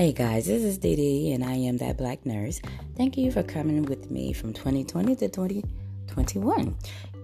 Hey 0.00 0.12
guys, 0.12 0.46
this 0.46 0.62
is 0.62 0.78
Dee, 0.78 1.30
and 1.32 1.44
I 1.44 1.52
am 1.52 1.76
that 1.76 1.98
black 1.98 2.24
nurse. 2.24 2.62
Thank 2.96 3.18
you 3.18 3.30
for 3.30 3.42
coming 3.42 3.82
with 3.82 4.10
me 4.10 4.32
from 4.32 4.54
2020 4.54 5.14
to 5.16 5.28
2021. 5.28 6.74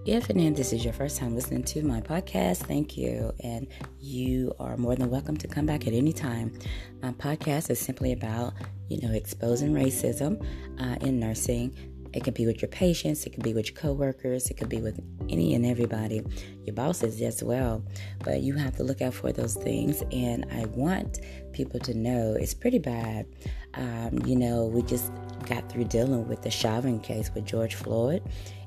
If 0.05 0.29
and 0.29 0.55
this 0.55 0.73
is 0.73 0.83
your 0.83 0.93
first 0.93 1.17
time 1.17 1.33
listening 1.33 1.63
to 1.63 1.81
my 1.81 2.01
podcast, 2.01 2.57
thank 2.57 2.95
you. 2.95 3.33
And 3.43 3.67
you 3.99 4.53
are 4.59 4.77
more 4.77 4.95
than 4.95 5.09
welcome 5.09 5.37
to 5.37 5.47
come 5.47 5.65
back 5.65 5.87
at 5.87 5.93
any 5.93 6.13
time. 6.13 6.53
My 7.01 7.13
podcast 7.13 7.71
is 7.71 7.79
simply 7.79 8.11
about, 8.11 8.53
you 8.89 9.01
know, 9.01 9.11
exposing 9.11 9.73
racism 9.73 10.45
uh, 10.79 11.03
in 11.03 11.19
nursing 11.19 11.75
it 12.13 12.23
can 12.23 12.33
be 12.33 12.45
with 12.45 12.61
your 12.61 12.69
patients, 12.69 13.25
it 13.25 13.31
could 13.31 13.43
be 13.43 13.53
with 13.53 13.67
your 13.67 13.75
coworkers, 13.75 14.49
it 14.49 14.55
could 14.55 14.69
be 14.69 14.81
with 14.81 14.99
any 15.29 15.53
and 15.53 15.65
everybody, 15.65 16.23
your 16.67 16.75
bosses 16.75 17.21
as 17.21 17.43
well. 17.43 17.83
But 18.23 18.41
you 18.41 18.53
have 18.55 18.75
to 18.77 18.83
look 18.83 19.01
out 19.01 19.13
for 19.13 19.31
those 19.31 19.55
things. 19.55 20.03
And 20.11 20.45
I 20.51 20.65
want 20.65 21.19
people 21.53 21.79
to 21.79 21.93
know 21.93 22.35
it's 22.39 22.53
pretty 22.53 22.79
bad. 22.79 23.25
Um, 23.73 24.19
you 24.25 24.35
know, 24.35 24.65
we 24.65 24.81
just 24.83 25.11
got 25.47 25.71
through 25.71 25.85
dealing 25.85 26.27
with 26.27 26.41
the 26.41 26.51
Chauvin 26.51 26.99
case 26.99 27.31
with 27.33 27.45
George 27.45 27.75
Floyd 27.75 28.21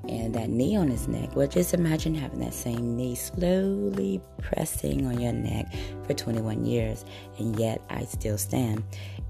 and 0.08 0.34
that 0.34 0.48
knee 0.48 0.76
on 0.76 0.88
his 0.88 1.08
neck. 1.08 1.34
Well, 1.36 1.46
just 1.46 1.74
imagine 1.74 2.14
having 2.14 2.40
that 2.40 2.54
same 2.54 2.96
knee 2.96 3.14
slowly 3.14 4.20
pressing 4.38 5.06
on 5.06 5.20
your 5.20 5.32
neck 5.32 5.72
for 6.06 6.14
21 6.14 6.64
years, 6.64 7.04
and 7.38 7.58
yet 7.58 7.82
I 7.90 8.04
still 8.04 8.38
stand. 8.38 8.82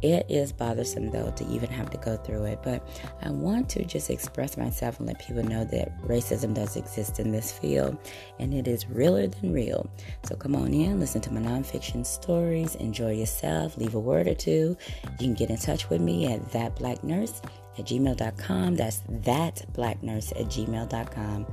It 0.02 0.24
is 0.30 0.50
bothersome 0.52 1.10
though 1.10 1.30
to 1.30 1.46
even 1.48 1.68
have 1.70 1.90
to 1.90 1.98
go 1.98 2.16
through 2.16 2.44
it, 2.44 2.60
but 2.62 2.86
I 3.22 3.30
want 3.30 3.68
to 3.70 3.84
just 3.84 4.08
express 4.08 4.56
myself 4.56 4.98
and 4.98 5.06
let 5.06 5.18
people 5.18 5.42
know 5.42 5.64
that 5.64 6.00
racism 6.02 6.54
does 6.54 6.76
exist 6.76 7.20
in 7.20 7.32
this 7.32 7.52
field 7.52 7.98
and 8.38 8.54
it 8.54 8.59
is 8.66 8.88
realer 8.88 9.26
than 9.26 9.52
real. 9.52 9.90
So 10.24 10.36
come 10.36 10.54
on 10.54 10.72
in, 10.72 11.00
listen 11.00 11.20
to 11.22 11.32
my 11.32 11.40
nonfiction 11.40 12.04
stories, 12.04 12.74
enjoy 12.76 13.12
yourself, 13.12 13.76
leave 13.76 13.94
a 13.94 14.00
word 14.00 14.26
or 14.28 14.34
two. 14.34 14.76
You 15.04 15.26
can 15.26 15.34
get 15.34 15.50
in 15.50 15.56
touch 15.56 15.88
with 15.90 16.00
me 16.00 16.32
at 16.32 16.40
thatblacknurse 16.50 17.44
at 17.78 17.84
gmail.com. 17.86 18.76
That's 18.76 19.00
thatblacknurse 19.00 20.40
at 20.40 20.46
gmail.com. 20.46 21.46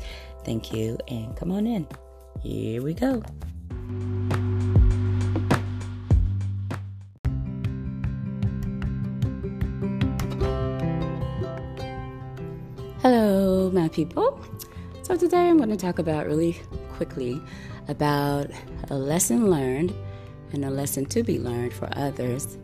Thank 0.44 0.74
you 0.74 0.98
and 1.08 1.36
come 1.36 1.52
on 1.52 1.68
in. 1.68 1.88
Here 2.42 2.82
we 2.82 2.94
go. 2.94 3.24
Hello, 13.02 13.72
my 13.72 13.88
people. 13.90 14.44
So, 15.08 15.16
today 15.16 15.48
I'm 15.48 15.56
going 15.56 15.70
to 15.70 15.78
talk 15.78 16.00
about 16.00 16.28
really 16.28 16.60
quickly 16.92 17.42
about 17.88 18.52
a 18.90 18.96
lesson 18.96 19.50
learned 19.50 19.94
and 20.52 20.66
a 20.66 20.70
lesson 20.70 21.06
to 21.06 21.24
be 21.24 21.40
learned 21.40 21.72
for 21.72 21.88
others. 21.94 22.58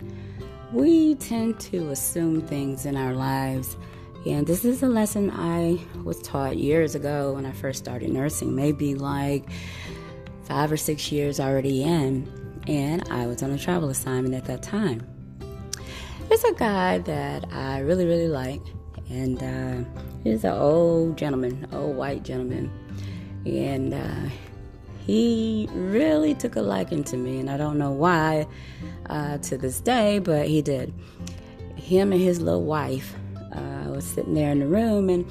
We 0.73 1.15
tend 1.15 1.61
to 1.61 1.91
assume 1.91 2.41
things 2.41 2.85
in 2.85 2.97
our 2.97 3.13
lives, 3.13 3.77
and 4.25 4.45
this 4.45 4.65
is 4.65 4.83
a 4.83 4.89
lesson 4.89 5.31
I 5.31 5.79
was 6.03 6.21
taught 6.21 6.57
years 6.57 6.95
ago 6.95 7.31
when 7.31 7.45
I 7.45 7.53
first 7.53 7.79
started 7.79 8.09
nursing, 8.09 8.53
maybe 8.53 8.93
like 8.93 9.49
five 10.43 10.69
or 10.69 10.75
six 10.75 11.13
years 11.13 11.39
already 11.39 11.81
in, 11.81 12.29
and 12.67 13.09
I 13.09 13.25
was 13.25 13.41
on 13.41 13.51
a 13.51 13.57
travel 13.57 13.87
assignment 13.87 14.35
at 14.35 14.43
that 14.47 14.61
time. 14.61 15.07
There's 16.27 16.43
a 16.43 16.53
guy 16.55 16.97
that 16.97 17.53
I 17.53 17.79
really, 17.79 18.05
really 18.05 18.27
like 18.27 18.59
and 19.09 19.41
uh, 19.41 19.89
he's 20.23 20.43
an 20.43 20.53
old 20.53 21.17
gentleman, 21.17 21.67
old 21.71 21.95
white 21.95 22.23
gentleman, 22.23 22.71
and 23.45 23.93
uh, 23.93 24.29
he 25.05 25.67
really 25.73 26.33
took 26.33 26.55
a 26.55 26.61
liking 26.61 27.03
to 27.05 27.17
me, 27.17 27.39
and 27.39 27.49
I 27.49 27.57
don't 27.57 27.77
know 27.77 27.91
why 27.91 28.47
uh, 29.09 29.37
to 29.39 29.57
this 29.57 29.79
day, 29.81 30.19
but 30.19 30.47
he 30.47 30.61
did. 30.61 30.93
Him 31.75 32.13
and 32.13 32.21
his 32.21 32.39
little 32.39 32.63
wife 32.63 33.13
uh, 33.53 33.89
was 33.89 34.05
sitting 34.05 34.33
there 34.33 34.51
in 34.51 34.59
the 34.59 34.67
room, 34.67 35.09
and 35.09 35.25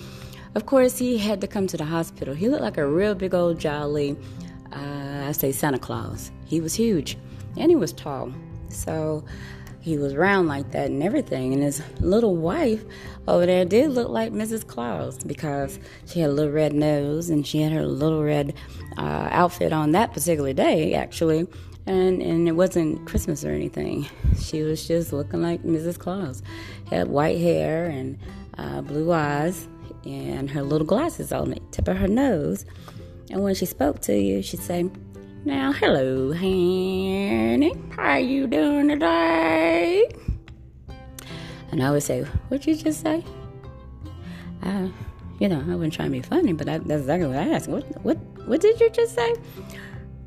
of 0.54 0.66
course 0.66 0.98
he 0.98 1.16
had 1.16 1.40
to 1.40 1.46
come 1.46 1.66
to 1.68 1.76
the 1.76 1.84
hospital. 1.84 2.34
He 2.34 2.48
looked 2.48 2.62
like 2.62 2.76
a 2.76 2.86
real 2.86 3.14
big 3.14 3.34
old 3.34 3.58
jolly, 3.58 4.16
uh, 4.72 5.24
I 5.28 5.32
say 5.32 5.52
Santa 5.52 5.78
Claus. 5.78 6.30
He 6.44 6.60
was 6.60 6.74
huge, 6.74 7.16
and 7.56 7.70
he 7.70 7.76
was 7.76 7.92
tall, 7.92 8.32
so 8.68 9.24
he 9.82 9.98
was 9.98 10.14
round 10.14 10.46
like 10.46 10.70
that 10.70 10.86
and 10.86 11.02
everything. 11.02 11.52
And 11.52 11.62
his 11.62 11.82
little 12.00 12.36
wife 12.36 12.84
over 13.26 13.44
there 13.44 13.64
did 13.64 13.90
look 13.90 14.08
like 14.08 14.32
Mrs. 14.32 14.66
Claus 14.66 15.18
because 15.24 15.78
she 16.06 16.20
had 16.20 16.30
a 16.30 16.32
little 16.32 16.52
red 16.52 16.72
nose 16.72 17.30
and 17.30 17.44
she 17.46 17.60
had 17.60 17.72
her 17.72 17.84
little 17.84 18.22
red 18.22 18.54
uh, 18.96 19.28
outfit 19.32 19.72
on 19.72 19.90
that 19.92 20.12
particular 20.12 20.52
day, 20.52 20.94
actually. 20.94 21.48
And, 21.84 22.22
and 22.22 22.46
it 22.46 22.52
wasn't 22.52 23.04
Christmas 23.08 23.44
or 23.44 23.50
anything. 23.50 24.06
She 24.40 24.62
was 24.62 24.86
just 24.86 25.12
looking 25.12 25.42
like 25.42 25.64
Mrs. 25.64 25.98
Claus. 25.98 26.42
Had 26.88 27.08
white 27.08 27.38
hair 27.38 27.86
and 27.86 28.18
uh, 28.56 28.82
blue 28.82 29.12
eyes 29.12 29.66
and 30.04 30.48
her 30.48 30.62
little 30.62 30.86
glasses 30.86 31.32
on 31.32 31.50
the 31.50 31.60
tip 31.72 31.88
of 31.88 31.96
her 31.96 32.06
nose. 32.06 32.64
And 33.30 33.42
when 33.42 33.56
she 33.56 33.66
spoke 33.66 34.00
to 34.02 34.16
you, 34.16 34.42
she'd 34.42 34.60
say, 34.60 34.88
now, 35.44 35.72
hello, 35.72 36.32
honey. 36.32 37.72
How 37.90 38.16
you 38.16 38.46
doing 38.46 38.88
today? 38.88 40.08
And 41.70 41.82
I 41.82 41.90
would 41.90 42.02
say, 42.02 42.22
What'd 42.48 42.66
you 42.66 42.76
just 42.76 43.00
say? 43.00 43.24
I, 44.62 44.90
you 45.40 45.48
know, 45.48 45.64
I 45.68 45.74
wasn't 45.74 45.94
trying 45.94 46.08
to 46.08 46.12
be 46.12 46.22
funny, 46.22 46.52
but 46.52 46.68
I, 46.68 46.78
that's 46.78 47.00
exactly 47.00 47.28
what 47.28 47.38
I 47.38 47.48
asked. 47.48 47.68
What, 47.68 47.84
what, 48.04 48.18
what 48.46 48.60
did 48.60 48.78
you 48.80 48.90
just 48.90 49.14
say? 49.14 49.34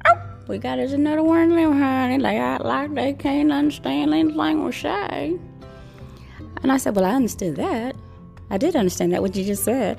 Oh, 0.06 0.22
we 0.48 0.58
got 0.58 0.80
us 0.80 0.92
another 0.92 1.24
one 1.24 1.50
them, 1.50 1.80
honey. 1.80 2.18
They 2.22 2.38
act 2.38 2.66
like 2.66 2.94
they 2.94 3.14
can't 3.14 3.52
understand 3.52 4.14
anything 4.14 4.64
we 4.66 4.72
say. 4.74 5.40
And 6.62 6.72
I 6.72 6.78
said, 6.78 6.96
Well, 6.96 7.06
I 7.06 7.12
understood 7.12 7.56
that. 7.56 7.96
I 8.50 8.58
did 8.58 8.76
understand 8.76 9.12
that 9.14 9.22
what 9.22 9.36
you 9.36 9.44
just 9.44 9.64
said. 9.64 9.98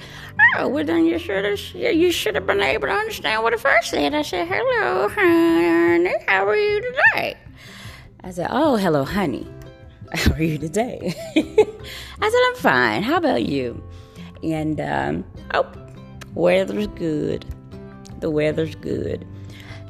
Oh, 0.57 0.69
well 0.69 0.85
then 0.85 1.05
you 1.05 1.19
should 1.19 1.45
have 1.45 1.61
you 1.75 2.13
should 2.13 2.35
have 2.37 2.47
been 2.47 2.61
able 2.61 2.87
to 2.87 2.93
understand 2.93 3.43
what 3.43 3.53
I 3.53 3.57
first 3.57 3.91
said. 3.91 4.15
I 4.15 4.23
said, 4.23 4.47
"Hello, 4.47 5.09
honey. 5.09 6.15
How 6.29 6.47
are 6.47 6.57
you 6.57 6.81
today?" 6.81 7.37
I 8.23 8.31
said, 8.31 8.49
"Oh, 8.51 8.77
hello, 8.77 9.05
honey. 9.05 9.47
How 10.15 10.33
are 10.35 10.43
you 10.43 10.59
today?" 10.59 11.15
I 11.37 12.31
said, 12.31 12.43
"I'm 12.49 12.55
fine. 12.57 13.03
How 13.03 13.17
about 13.17 13.45
you?" 13.45 13.83
And 14.43 14.81
um, 14.81 15.25
oh, 15.55 15.67
weather's 16.35 16.87
good. 16.89 17.45
The 18.21 18.31
weather's 18.31 18.77
good. 18.77 19.27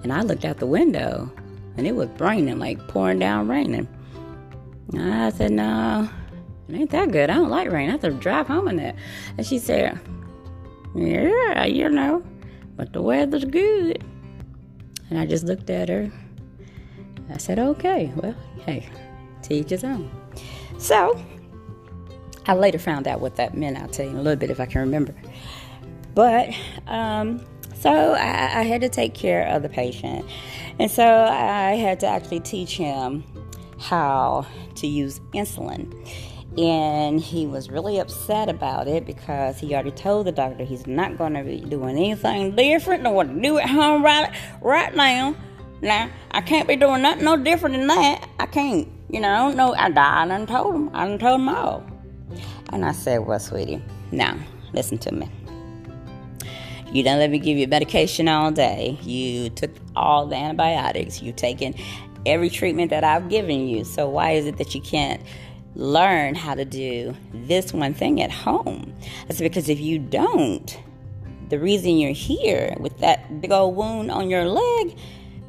And 0.02 0.12
I 0.12 0.22
looked 0.22 0.44
out 0.44 0.58
the 0.58 0.66
window, 0.66 1.30
and 1.76 1.86
it 1.86 1.94
was 1.94 2.08
raining, 2.18 2.58
like 2.58 2.88
pouring 2.88 3.18
down 3.18 3.48
raining. 3.48 3.86
I 4.94 5.30
said, 5.30 5.52
"No." 5.52 6.08
It 6.68 6.74
ain't 6.74 6.90
that 6.90 7.12
good. 7.12 7.30
I 7.30 7.34
don't 7.34 7.50
like 7.50 7.70
rain. 7.70 7.88
I 7.88 7.92
have 7.92 8.00
to 8.00 8.10
drive 8.10 8.48
home 8.48 8.68
in 8.68 8.78
it. 8.78 8.96
And 9.36 9.46
she 9.46 9.58
said, 9.58 10.00
Yeah, 10.94 11.64
you 11.64 11.88
know, 11.88 12.24
but 12.76 12.92
the 12.92 13.02
weather's 13.02 13.44
good. 13.44 14.02
And 15.10 15.18
I 15.18 15.26
just 15.26 15.44
looked 15.44 15.70
at 15.70 15.88
her. 15.88 16.10
I 17.32 17.38
said, 17.38 17.58
Okay, 17.58 18.12
well, 18.16 18.34
hey, 18.64 18.88
teach 19.42 19.66
each 19.66 19.70
his 19.70 19.84
own. 19.84 20.10
So, 20.78 21.20
I 22.46 22.54
later 22.54 22.78
found 22.78 23.06
out 23.06 23.20
what 23.20 23.36
that 23.36 23.56
meant. 23.56 23.76
I'll 23.76 23.88
tell 23.88 24.04
you 24.04 24.12
in 24.12 24.18
a 24.18 24.22
little 24.22 24.38
bit 24.38 24.50
if 24.50 24.60
I 24.60 24.66
can 24.66 24.80
remember. 24.80 25.14
But, 26.14 26.54
um, 26.86 27.44
so 27.74 27.90
I, 27.90 28.60
I 28.60 28.62
had 28.62 28.80
to 28.80 28.88
take 28.88 29.14
care 29.14 29.46
of 29.48 29.62
the 29.62 29.68
patient. 29.68 30.24
And 30.78 30.90
so 30.90 31.04
I 31.04 31.74
had 31.74 32.00
to 32.00 32.06
actually 32.06 32.40
teach 32.40 32.76
him 32.76 33.24
how 33.78 34.46
to 34.76 34.86
use 34.86 35.20
insulin 35.32 35.92
and 36.58 37.20
he 37.20 37.46
was 37.46 37.70
really 37.70 37.98
upset 37.98 38.48
about 38.48 38.88
it 38.88 39.04
because 39.04 39.58
he 39.58 39.74
already 39.74 39.90
told 39.90 40.26
the 40.26 40.32
doctor 40.32 40.64
he's 40.64 40.86
not 40.86 41.18
going 41.18 41.34
to 41.34 41.42
be 41.42 41.60
doing 41.60 41.96
anything 41.96 42.56
different 42.56 43.02
than 43.02 43.12
what 43.12 43.28
to 43.28 43.40
do 43.40 43.58
at 43.58 43.68
home 43.68 44.02
right 44.02 44.34
right 44.62 44.94
now. 44.94 45.36
Now 45.82 46.08
I 46.30 46.40
can't 46.40 46.66
be 46.66 46.76
doing 46.76 47.02
nothing 47.02 47.24
no 47.24 47.36
different 47.36 47.76
than 47.76 47.86
that. 47.88 48.28
I 48.38 48.46
can't. 48.46 48.88
You 49.10 49.20
know, 49.20 49.52
no. 49.52 49.74
I 49.74 49.90
died 49.90 50.22
and 50.22 50.32
I 50.32 50.38
done 50.38 50.46
told 50.46 50.74
him. 50.74 50.90
I 50.94 51.06
done 51.06 51.18
told 51.18 51.40
him 51.40 51.48
all. 51.48 51.86
And 52.72 52.84
I 52.84 52.92
said, 52.92 53.26
"Well, 53.26 53.38
sweetie, 53.38 53.82
now 54.10 54.36
listen 54.72 54.98
to 54.98 55.12
me. 55.12 55.28
You 56.90 57.02
don't 57.02 57.18
let 57.18 57.30
me 57.30 57.38
give 57.38 57.58
you 57.58 57.68
medication 57.68 58.28
all 58.28 58.50
day. 58.50 58.98
You 59.02 59.50
took 59.50 59.70
all 59.94 60.26
the 60.26 60.36
antibiotics. 60.36 61.20
You've 61.20 61.36
taken 61.36 61.74
every 62.24 62.48
treatment 62.48 62.90
that 62.90 63.04
I've 63.04 63.28
given 63.28 63.68
you. 63.68 63.84
So 63.84 64.08
why 64.08 64.32
is 64.32 64.46
it 64.46 64.56
that 64.56 64.74
you 64.74 64.80
can't?" 64.80 65.20
Learn 65.76 66.34
how 66.34 66.54
to 66.54 66.64
do 66.64 67.14
this 67.32 67.72
one 67.72 67.94
thing 67.94 68.20
at 68.22 68.30
home. 68.30 68.92
That's 69.28 69.40
because 69.40 69.68
if 69.68 69.78
you 69.78 69.98
don't, 69.98 70.76
the 71.50 71.58
reason 71.58 71.98
you're 71.98 72.12
here 72.12 72.74
with 72.80 72.98
that 72.98 73.40
big 73.40 73.52
old 73.52 73.76
wound 73.76 74.10
on 74.10 74.30
your 74.30 74.46
leg, 74.46 74.98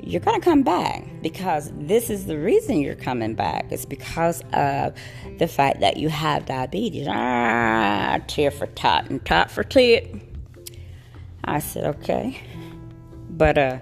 you're 0.04 0.22
going 0.22 0.40
to 0.40 0.44
come 0.44 0.64
back 0.64 1.04
because 1.22 1.72
this 1.76 2.10
is 2.10 2.26
the 2.26 2.38
reason 2.38 2.82
you're 2.82 2.96
coming 2.96 3.36
back. 3.36 3.66
It's 3.72 3.86
because 3.86 4.42
of 4.54 4.94
the 5.40 5.48
fact 5.48 5.80
that 5.80 5.98
you 5.98 6.10
have 6.10 6.46
diabetes. 6.46 7.08
Ah, 7.10 8.20
tear 8.28 8.52
for 8.52 8.68
tot 8.68 9.10
and 9.10 9.26
tot 9.26 9.50
for 9.50 9.64
tit. 9.64 10.14
I 11.46 11.60
said, 11.60 11.86
okay. 11.96 12.40
But, 13.30 13.58
uh, 13.58 13.80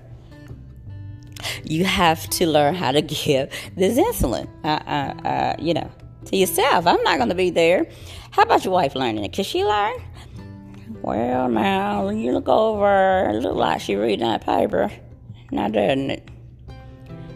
you 1.64 1.86
have 1.86 2.28
to 2.30 2.48
learn 2.48 2.76
how 2.76 2.92
to 2.92 3.02
give 3.02 3.52
this 3.76 3.98
insulin, 3.98 4.48
uh, 4.64 4.68
uh, 4.68 5.28
uh, 5.28 5.56
you 5.60 5.74
know, 5.74 5.90
to 6.26 6.38
yourself. 6.38 6.88
I'm 6.88 7.02
not 7.04 7.18
going 7.18 7.30
to 7.30 7.36
be 7.36 7.50
there. 7.50 7.88
How 8.32 8.44
about 8.44 8.66
your 8.66 8.74
wife 8.74 8.96
learning 8.96 9.24
it? 9.24 9.34
Can 9.34 9.44
she 9.44 9.64
learn? 9.64 9.96
Well, 11.02 11.50
now, 11.50 12.10
you 12.10 12.32
look 12.32 12.50
over, 12.50 13.30
it 13.30 13.42
look 13.42 13.56
like 13.56 13.82
she 13.82 13.96
reading 13.96 14.26
that 14.26 14.46
paper. 14.46 14.92
Now, 15.52 15.68
doesn't 15.68 16.10
it? 16.10 16.30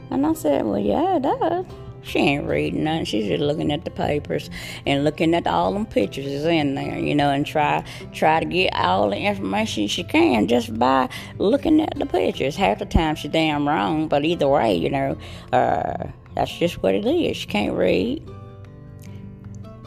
And 0.09 0.25
I 0.25 0.33
said, 0.33 0.65
well, 0.65 0.79
yeah, 0.79 1.17
it 1.17 1.21
does. 1.21 1.65
She 2.01 2.19
ain't 2.19 2.47
reading 2.47 2.85
nothing. 2.85 3.05
She's 3.05 3.27
just 3.27 3.41
looking 3.41 3.71
at 3.71 3.85
the 3.85 3.91
papers 3.91 4.49
and 4.85 5.03
looking 5.03 5.35
at 5.35 5.45
all 5.45 5.73
them 5.73 5.85
pictures 5.85 6.25
is 6.25 6.45
in 6.45 6.75
there, 6.75 6.97
you 6.97 7.13
know, 7.13 7.29
and 7.29 7.45
try 7.45 7.83
try 8.13 8.39
to 8.39 8.45
get 8.45 8.73
all 8.75 9.09
the 9.09 9.17
information 9.17 9.87
she 9.87 10.03
can 10.03 10.47
just 10.47 10.77
by 10.79 11.09
looking 11.37 11.81
at 11.81 11.97
the 11.99 12.05
pictures. 12.05 12.55
Half 12.55 12.79
the 12.79 12.85
time 12.85 13.15
she's 13.15 13.31
damn 13.31 13.67
wrong, 13.67 14.07
but 14.07 14.23
either 14.25 14.47
way, 14.47 14.75
you 14.75 14.89
know, 14.89 15.17
uh, 15.51 16.07
that's 16.35 16.57
just 16.57 16.81
what 16.81 16.95
it 16.95 17.05
is. 17.05 17.37
She 17.37 17.47
can't 17.47 17.75
read. 17.75 18.27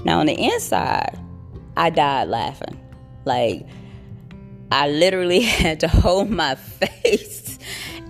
Now 0.05 0.21
on 0.21 0.27
the 0.27 0.35
inside, 0.35 1.19
I 1.77 1.91
died 1.91 2.29
laughing. 2.29 2.79
Like 3.25 3.67
I 4.71 4.89
literally 4.89 5.41
had 5.41 5.81
to 5.81 5.89
hold 5.89 6.31
my 6.31 6.55
face 6.55 7.59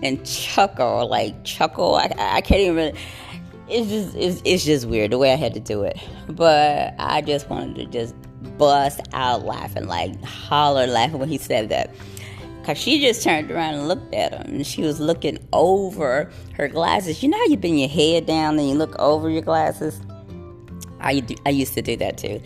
and 0.03 0.25
chuckle, 0.27 1.09
like 1.09 1.44
chuckle. 1.44 1.94
I, 1.97 2.12
I 2.19 2.41
can't 2.41 2.61
even 2.61 2.97
it's 3.69 3.89
just 3.89 4.17
it's, 4.17 4.43
it's 4.44 4.65
just 4.65 4.87
weird 4.87 5.12
the 5.12 5.19
way 5.19 5.33
I 5.33 5.37
had 5.37 5.55
to 5.55 5.61
do 5.61 5.83
it. 5.83 5.99
But 6.29 6.94
I 6.99 7.23
just 7.23 7.49
wanted 7.49 7.77
to 7.77 7.87
just 7.87 8.15
bust 8.59 9.00
out 9.12 9.45
laughing, 9.45 9.87
like 9.87 10.23
holler 10.25 10.87
laughing 10.87 11.19
when 11.19 11.29
he 11.29 11.38
said 11.38 11.69
that. 11.71 11.91
Cause 12.65 12.79
she 12.79 13.00
just 13.00 13.25
turned 13.25 13.50
around 13.50 13.75
and 13.75 13.88
looked 13.88 14.15
at 14.15 14.33
him, 14.33 14.55
and 14.55 14.67
she 14.67 14.83
was 14.83 15.00
looking 15.00 15.38
over 15.53 16.31
her 16.55 16.69
glasses. 16.69 17.21
You 17.21 17.29
know 17.29 17.38
how 17.38 17.47
you 17.47 17.56
bend 17.56 17.81
your 17.81 17.88
head 17.88 18.25
down 18.25 18.56
and 18.56 18.69
you 18.69 18.77
look 18.77 18.97
over 19.00 19.29
your 19.29 19.43
glasses. 19.43 20.00
I 21.02 21.20
do, 21.20 21.34
I 21.44 21.50
used 21.50 21.75
to 21.75 21.82
do 21.82 21.96
that 21.96 22.19
too, 22.19 22.40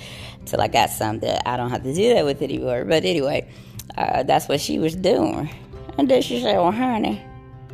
till 0.47 0.61
I 0.61 0.69
got 0.69 0.91
some 0.91 1.21
that 1.21 1.43
I 1.47 1.57
don't 1.57 1.71
have 1.71 1.83
to 1.83 1.95
do 1.95 2.15
that 2.15 2.25
with 2.25 2.43
anymore. 2.43 2.85
But 2.85 3.05
anyway, 3.05 3.49
uh, 3.97 4.23
that's 4.23 4.49
what 4.49 4.61
she 4.61 4.79
was 4.79 4.95
doing. 4.97 5.51
And 5.99 6.09
then 6.09 6.23
she 6.23 6.41
said, 6.41 6.57
"Well, 6.57 6.73
honey, 6.73 7.23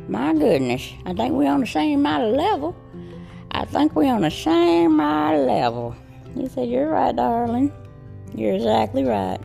my 0.09 0.33
goodness, 0.35 0.93
I 1.07 1.15
think 1.15 1.35
we're 1.35 1.51
on 1.51 1.61
the 1.61 1.67
same 1.67 2.03
level." 2.03 2.77
I 3.55 3.67
think 3.67 3.95
we're 3.95 4.13
on 4.13 4.23
the 4.23 4.31
same 4.31 4.97
level. 4.97 5.95
He 6.35 6.49
said, 6.49 6.69
You're 6.69 6.89
right, 6.89 7.15
darling. 7.15 7.71
You're 8.35 8.55
exactly 8.55 9.05
right. 9.05 9.39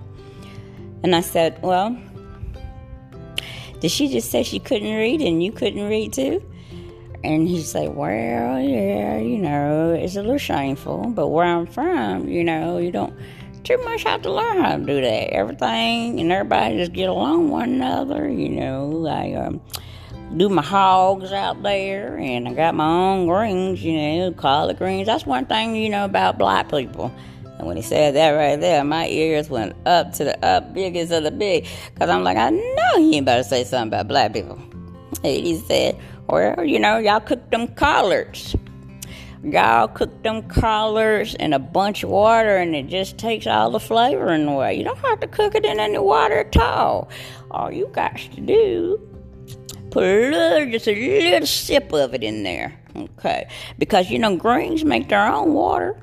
And 1.04 1.14
I 1.14 1.22
said, 1.22 1.62
Well, 1.62 1.98
did 3.82 3.92
she 3.92 4.08
just 4.08 4.32
say 4.32 4.44
she 4.44 4.60
couldn't 4.60 4.96
read 4.96 5.22
and 5.22 5.44
you 5.44 5.52
couldn't 5.52 5.88
read 5.88 6.14
too? 6.14 6.42
And 7.24 7.48
he 7.48 7.62
said, 7.62 7.96
Well, 7.96 8.60
yeah, 8.60 9.18
you 9.18 9.40
know, 9.40 9.94
it's 9.94 10.16
a 10.16 10.22
little 10.22 10.38
shameful, 10.38 11.10
but 11.10 11.28
where 11.28 11.46
I'm 11.46 11.66
from, 11.66 12.28
you 12.28 12.44
know, 12.44 12.78
you 12.78 12.92
don't 12.92 13.14
too 13.64 13.78
much 13.84 14.04
have 14.04 14.22
to 14.22 14.32
learn 14.32 14.62
how 14.62 14.78
to 14.78 14.84
do 14.84 15.02
that. 15.02 15.34
Everything 15.34 16.20
and 16.20 16.32
everybody 16.32 16.78
just 16.78 16.94
get 16.94 17.10
along 17.10 17.50
one 17.50 17.74
another, 17.74 18.30
you 18.30 18.50
know. 18.50 19.06
I 19.08 19.34
um, 19.34 19.62
do 20.38 20.48
my 20.48 20.62
hogs 20.62 21.32
out 21.32 21.62
there, 21.64 22.18
and 22.18 22.48
I 22.48 22.54
got 22.54 22.76
my 22.76 22.88
own 22.88 23.28
greens, 23.28 23.84
you 23.84 23.98
know, 23.98 24.32
collard 24.32 24.78
greens. 24.78 25.08
That's 25.08 25.26
one 25.26 25.46
thing, 25.46 25.76
you 25.76 25.90
know, 25.90 26.06
about 26.06 26.38
black 26.38 26.70
people. 26.70 27.14
And 27.58 27.68
when 27.68 27.76
he 27.76 27.84
said 27.84 28.16
that 28.16 28.32
right 28.32 28.60
there, 28.60 28.84
my 28.84 29.08
ears 29.08 29.50
went 29.50 29.76
up 29.86 30.14
to 30.14 30.24
the 30.24 30.46
up 30.46 30.74
biggest 30.74 31.12
of 31.12 31.24
the 31.24 31.32
big. 31.32 31.68
Because 31.94 32.10
I'm 32.10 32.24
like, 32.24 32.38
I 32.38 32.52
know 32.52 32.98
he 32.98 33.16
ain't 33.16 33.24
about 33.24 33.38
to 33.38 33.44
say 33.44 33.64
something 33.64 33.88
about 33.88 34.08
black 34.08 34.34
people. 34.34 34.60
And 35.24 35.46
he 35.46 35.58
said, 35.58 36.00
Well, 36.28 36.64
you 36.64 36.80
know, 36.80 36.98
y'all 36.98 37.20
cook 37.20 37.50
them 37.52 37.68
collards. 37.70 38.56
Y'all 39.44 39.88
cook 39.88 40.24
them 40.24 40.48
collards 40.48 41.36
in 41.36 41.54
a 41.54 41.60
bunch 41.60 42.04
of 42.04 42.10
water 42.10 42.58
and 42.58 42.76
it 42.76 42.88
just 42.88 43.18
takes 43.18 43.48
all 43.48 43.72
the 43.72 43.80
flavoring 43.80 44.48
away. 44.48 44.76
You 44.76 44.84
don't 44.84 44.98
have 45.00 45.20
to 45.22 45.28
cook 45.28 45.56
it 45.56 45.64
in 45.64 45.80
any 45.80 46.00
water 46.00 46.40
at 46.40 46.58
all. 46.58 47.10
All 47.52 47.72
you 47.72 47.88
got 47.94 48.18
to 48.18 48.42
do 48.42 49.00
Put 49.92 50.04
a 50.04 50.30
little, 50.30 50.72
just 50.72 50.88
a 50.88 50.94
little 50.94 51.48
sip 51.48 51.94
of 51.94 52.14
it 52.14 52.24
in 52.24 52.44
there, 52.44 52.78
okay? 52.96 53.48
Because 53.78 54.10
you 54.10 54.20
know 54.20 54.36
greens 54.36 54.84
make 54.84 55.08
their 55.08 55.26
own 55.26 55.54
water. 55.54 55.98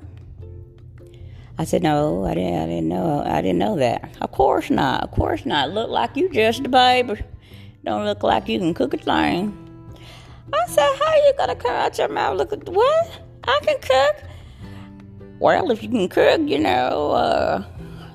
I 1.58 1.64
said, 1.64 1.82
no, 1.82 2.24
I 2.24 2.34
didn't, 2.34 2.62
I 2.62 2.66
didn't 2.66 2.88
know, 2.88 3.22
I 3.24 3.42
didn't 3.42 3.58
know 3.58 3.76
that. 3.76 4.16
Of 4.20 4.32
course 4.32 4.70
not, 4.70 5.04
of 5.04 5.10
course 5.10 5.44
not. 5.44 5.70
Look 5.70 5.90
like 5.90 6.16
you 6.16 6.28
just 6.30 6.64
a 6.64 6.68
baby. 6.68 7.22
Don't 7.84 8.04
look 8.04 8.22
like 8.22 8.48
you 8.48 8.58
can 8.58 8.74
cook 8.74 8.94
a 8.94 8.96
thing. 8.96 9.63
I 10.52 10.66
said, 10.68 10.96
how 10.98 11.14
you 11.16 11.32
gonna 11.38 11.56
come 11.56 11.72
out 11.72 11.98
your 11.98 12.08
mouth? 12.08 12.36
Look 12.36 12.52
at 12.52 12.68
what? 12.68 13.20
I 13.44 13.58
can 13.62 13.80
cook. 13.80 14.30
Well, 15.38 15.70
if 15.70 15.82
you 15.82 15.88
can 15.88 16.08
cook, 16.08 16.40
you 16.44 16.58
know, 16.58 17.12
uh, 17.12 17.64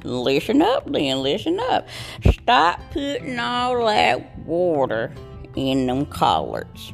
listen 0.04 0.62
up, 0.62 0.92
then 0.92 1.22
listen 1.22 1.60
up. 1.60 1.88
Stop 2.24 2.82
putting 2.92 3.40
all 3.40 3.86
that 3.86 4.38
water 4.40 5.14
in 5.56 5.88
them 5.88 6.06
collards. 6.06 6.94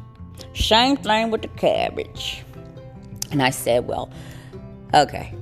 Same 0.54 0.98
thing 0.98 1.32
with 1.32 1.42
the 1.42 1.48
cabbage. 1.50 2.44
And 3.32 3.42
I 3.42 3.50
said, 3.50 3.88
well, 3.88 4.10
okay, 4.94 5.34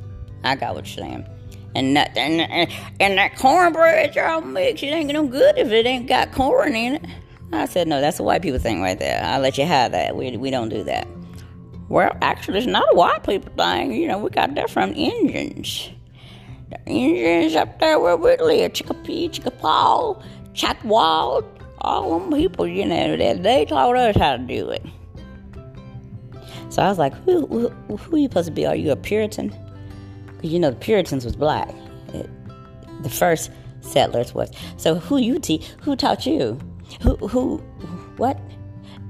I 0.43 0.55
got 0.55 0.75
what 0.75 0.85
you're 0.85 1.05
saying. 1.05 1.27
And 1.75 1.95
that, 1.95 2.15
and, 2.17 2.41
and, 2.41 2.71
and 2.99 3.17
that 3.17 3.35
cornbread 3.37 4.15
y'all 4.15 4.41
mix, 4.41 4.83
it 4.83 4.87
ain't 4.87 5.11
no 5.11 5.25
good 5.25 5.57
if 5.57 5.71
it 5.71 5.85
ain't 5.85 6.07
got 6.07 6.31
corn 6.31 6.75
in 6.75 6.95
it. 6.95 7.05
I 7.55 7.65
said, 7.65 7.87
no, 7.87 8.01
that's 8.01 8.19
a 8.19 8.23
white 8.23 8.41
people 8.41 8.59
thing 8.59 8.81
right 8.81 8.97
there. 8.97 9.21
I'll 9.23 9.41
let 9.41 9.57
you 9.57 9.65
have 9.65 9.91
that. 9.91 10.15
We, 10.15 10.35
we 10.37 10.49
don't 10.49 10.69
do 10.69 10.83
that. 10.83 11.07
Well, 11.89 12.15
actually, 12.21 12.59
it's 12.59 12.67
not 12.67 12.85
a 12.91 12.95
white 12.95 13.23
people 13.23 13.51
thing. 13.55 13.93
You 13.93 14.07
know, 14.07 14.17
we 14.17 14.29
got 14.29 14.55
that 14.55 14.69
from 14.69 14.93
Indians. 14.93 15.89
The 16.69 16.79
Indians 16.85 17.55
up 17.55 17.79
there 17.79 17.99
where 17.99 18.17
we 18.17 18.35
live, 18.37 18.73
Chicopee, 18.73 19.29
Chickapaw, 19.29 20.23
Choctaw, 20.53 21.41
all 21.81 22.19
them 22.19 22.31
people, 22.31 22.65
you 22.65 22.85
know, 22.85 23.17
that 23.17 23.43
they 23.43 23.65
taught 23.65 23.95
us 23.95 24.15
how 24.15 24.37
to 24.37 24.43
do 24.43 24.69
it. 24.69 24.83
So 26.69 26.81
I 26.81 26.89
was 26.89 26.97
like, 26.97 27.13
who, 27.25 27.45
who, 27.45 27.69
who 27.97 28.15
are 28.15 28.19
you 28.19 28.27
supposed 28.27 28.47
to 28.47 28.51
be? 28.51 28.65
Are 28.65 28.75
you 28.75 28.91
a 28.91 28.95
Puritan? 28.95 29.53
You 30.41 30.59
know 30.59 30.71
the 30.71 30.77
Puritans 30.77 31.23
was 31.23 31.35
black. 31.35 31.69
It, 32.13 32.29
the 33.03 33.09
first 33.09 33.51
settlers 33.81 34.33
was. 34.33 34.51
So 34.77 34.95
who 34.95 35.17
you 35.17 35.39
teach? 35.39 35.67
Who 35.81 35.95
taught 35.95 36.25
you? 36.25 36.59
Who 37.01 37.15
who 37.27 37.57
what? 38.17 38.39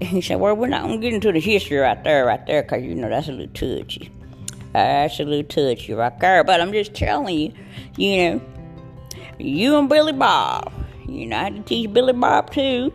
And 0.01 0.03
he 0.09 0.21
said, 0.21 0.39
well, 0.39 0.56
we're 0.56 0.68
not 0.68 0.83
gonna 0.83 0.97
get 0.97 1.13
into 1.13 1.31
the 1.31 1.40
history 1.40 1.78
right 1.78 2.02
there, 2.04 2.25
right 2.25 2.45
there, 2.45 2.63
because 2.63 2.83
you 2.83 2.95
know 2.95 3.09
that's 3.09 3.28
a 3.28 3.31
little 3.31 3.54
touchy. 3.54 4.11
That's 4.71 5.19
a 5.19 5.23
little 5.23 5.44
touchy 5.44 5.94
right 5.94 6.18
there. 6.19 6.44
But 6.44 6.61
I'm 6.61 6.71
just 6.71 6.94
telling 6.94 7.37
you, 7.37 7.54
you 7.97 8.18
know, 8.18 8.42
you 9.37 9.78
and 9.78 9.87
Billy 9.87 10.13
Bob 10.13 10.73
you 11.07 11.28
know, 11.28 11.37
I 11.37 11.44
had 11.44 11.56
to 11.56 11.61
teach 11.61 11.92
Billy 11.92 12.13
Bob 12.13 12.52
too. 12.52 12.92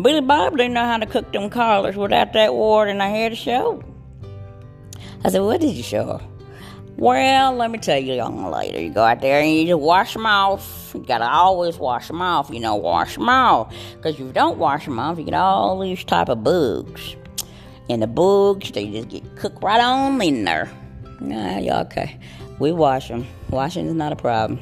Billy 0.00 0.20
Bob 0.20 0.56
didn't 0.56 0.74
know 0.74 0.84
how 0.84 0.98
to 0.98 1.06
cook 1.06 1.32
them 1.32 1.48
collars 1.48 1.96
without 1.96 2.32
that 2.32 2.54
water, 2.54 2.90
and 2.90 3.02
I 3.02 3.08
had 3.08 3.32
to 3.32 3.36
show. 3.36 3.82
I 5.24 5.30
said, 5.30 5.40
What 5.40 5.60
did 5.60 5.74
you 5.74 5.82
show? 5.82 6.20
Well, 6.96 7.54
let 7.54 7.70
me 7.70 7.78
tell 7.78 7.98
you, 7.98 8.14
young 8.14 8.50
lady, 8.50 8.84
you 8.84 8.90
go 8.90 9.02
out 9.02 9.20
there 9.20 9.40
and 9.40 9.50
you 9.50 9.66
just 9.66 9.80
wash 9.80 10.12
them 10.12 10.26
off. 10.26 10.92
You 10.94 11.04
gotta 11.04 11.28
always 11.28 11.78
wash 11.78 12.06
them 12.08 12.20
off, 12.20 12.50
you 12.50 12.60
know, 12.60 12.76
wash 12.76 13.14
them 13.14 13.28
off. 13.28 13.74
Because 13.96 14.14
if 14.14 14.20
you 14.20 14.32
don't 14.32 14.58
wash 14.58 14.84
them 14.84 14.98
off, 14.98 15.18
you 15.18 15.24
get 15.24 15.34
all 15.34 15.80
these 15.80 16.04
type 16.04 16.28
of 16.28 16.44
bugs. 16.44 17.16
And 17.88 18.02
the 18.02 18.06
bugs, 18.06 18.70
they 18.70 18.90
just 18.90 19.08
get 19.08 19.36
cooked 19.36 19.62
right 19.62 19.80
on 19.80 20.20
in 20.22 20.44
there. 20.44 20.70
Nah, 21.20 21.58
you 21.58 21.72
okay. 21.72 22.18
We 22.58 22.72
wash 22.72 23.08
them. 23.08 23.26
Washing 23.50 23.86
is 23.86 23.94
not 23.94 24.12
a 24.12 24.16
problem. 24.16 24.60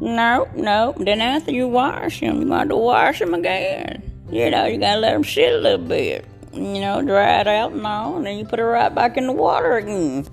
No, 0.00 0.48
no. 0.54 0.94
Then 0.98 1.20
after 1.20 1.52
you 1.52 1.68
wash 1.68 2.20
them, 2.20 2.42
you 2.42 2.48
got 2.48 2.68
to 2.68 2.76
wash 2.76 3.18
them 3.18 3.34
again. 3.34 4.02
You 4.30 4.50
know, 4.50 4.66
you 4.66 4.78
got 4.78 4.94
to 4.94 5.00
let 5.00 5.12
them 5.12 5.24
sit 5.24 5.52
a 5.52 5.58
little 5.58 5.86
bit. 5.86 6.24
You 6.52 6.80
know, 6.80 7.02
dry 7.02 7.40
it 7.40 7.46
out 7.46 7.72
and 7.72 7.86
all, 7.86 8.16
and 8.16 8.26
then 8.26 8.38
you 8.38 8.44
put 8.44 8.58
it 8.58 8.64
right 8.64 8.94
back 8.94 9.16
in 9.16 9.26
the 9.26 9.32
water 9.32 9.76
again. 9.76 10.26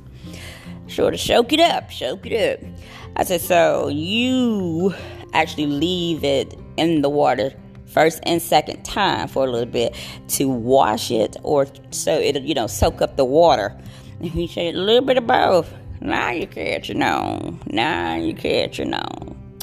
Sort 0.87 1.13
of 1.13 1.19
soak 1.19 1.53
it 1.53 1.59
up, 1.59 1.91
soak 1.91 2.25
it 2.25 2.61
up. 2.61 2.69
I 3.15 3.23
said, 3.23 3.41
so 3.41 3.87
you 3.89 4.93
actually 5.33 5.67
leave 5.67 6.23
it 6.23 6.57
in 6.77 7.01
the 7.01 7.09
water 7.09 7.53
first 7.87 8.19
and 8.23 8.41
second 8.41 8.83
time 8.83 9.27
for 9.27 9.45
a 9.45 9.49
little 9.49 9.69
bit 9.69 9.95
to 10.27 10.47
wash 10.47 11.09
it 11.09 11.35
or 11.43 11.67
so 11.91 12.19
it'll, 12.19 12.43
you 12.43 12.53
know, 12.53 12.67
soak 12.67 13.01
up 13.01 13.17
the 13.17 13.25
water. 13.25 13.75
And 14.19 14.29
he 14.29 14.47
said, 14.47 14.75
a 14.75 14.77
little 14.77 15.05
bit 15.05 15.17
of 15.17 15.27
both. 15.27 15.73
Now 15.99 16.31
you 16.31 16.47
catch 16.47 16.89
it 16.89 17.01
on. 17.01 17.59
Now 17.67 18.15
you 18.15 18.33
catch 18.33 18.79
it 18.79 18.93
on. 18.93 19.59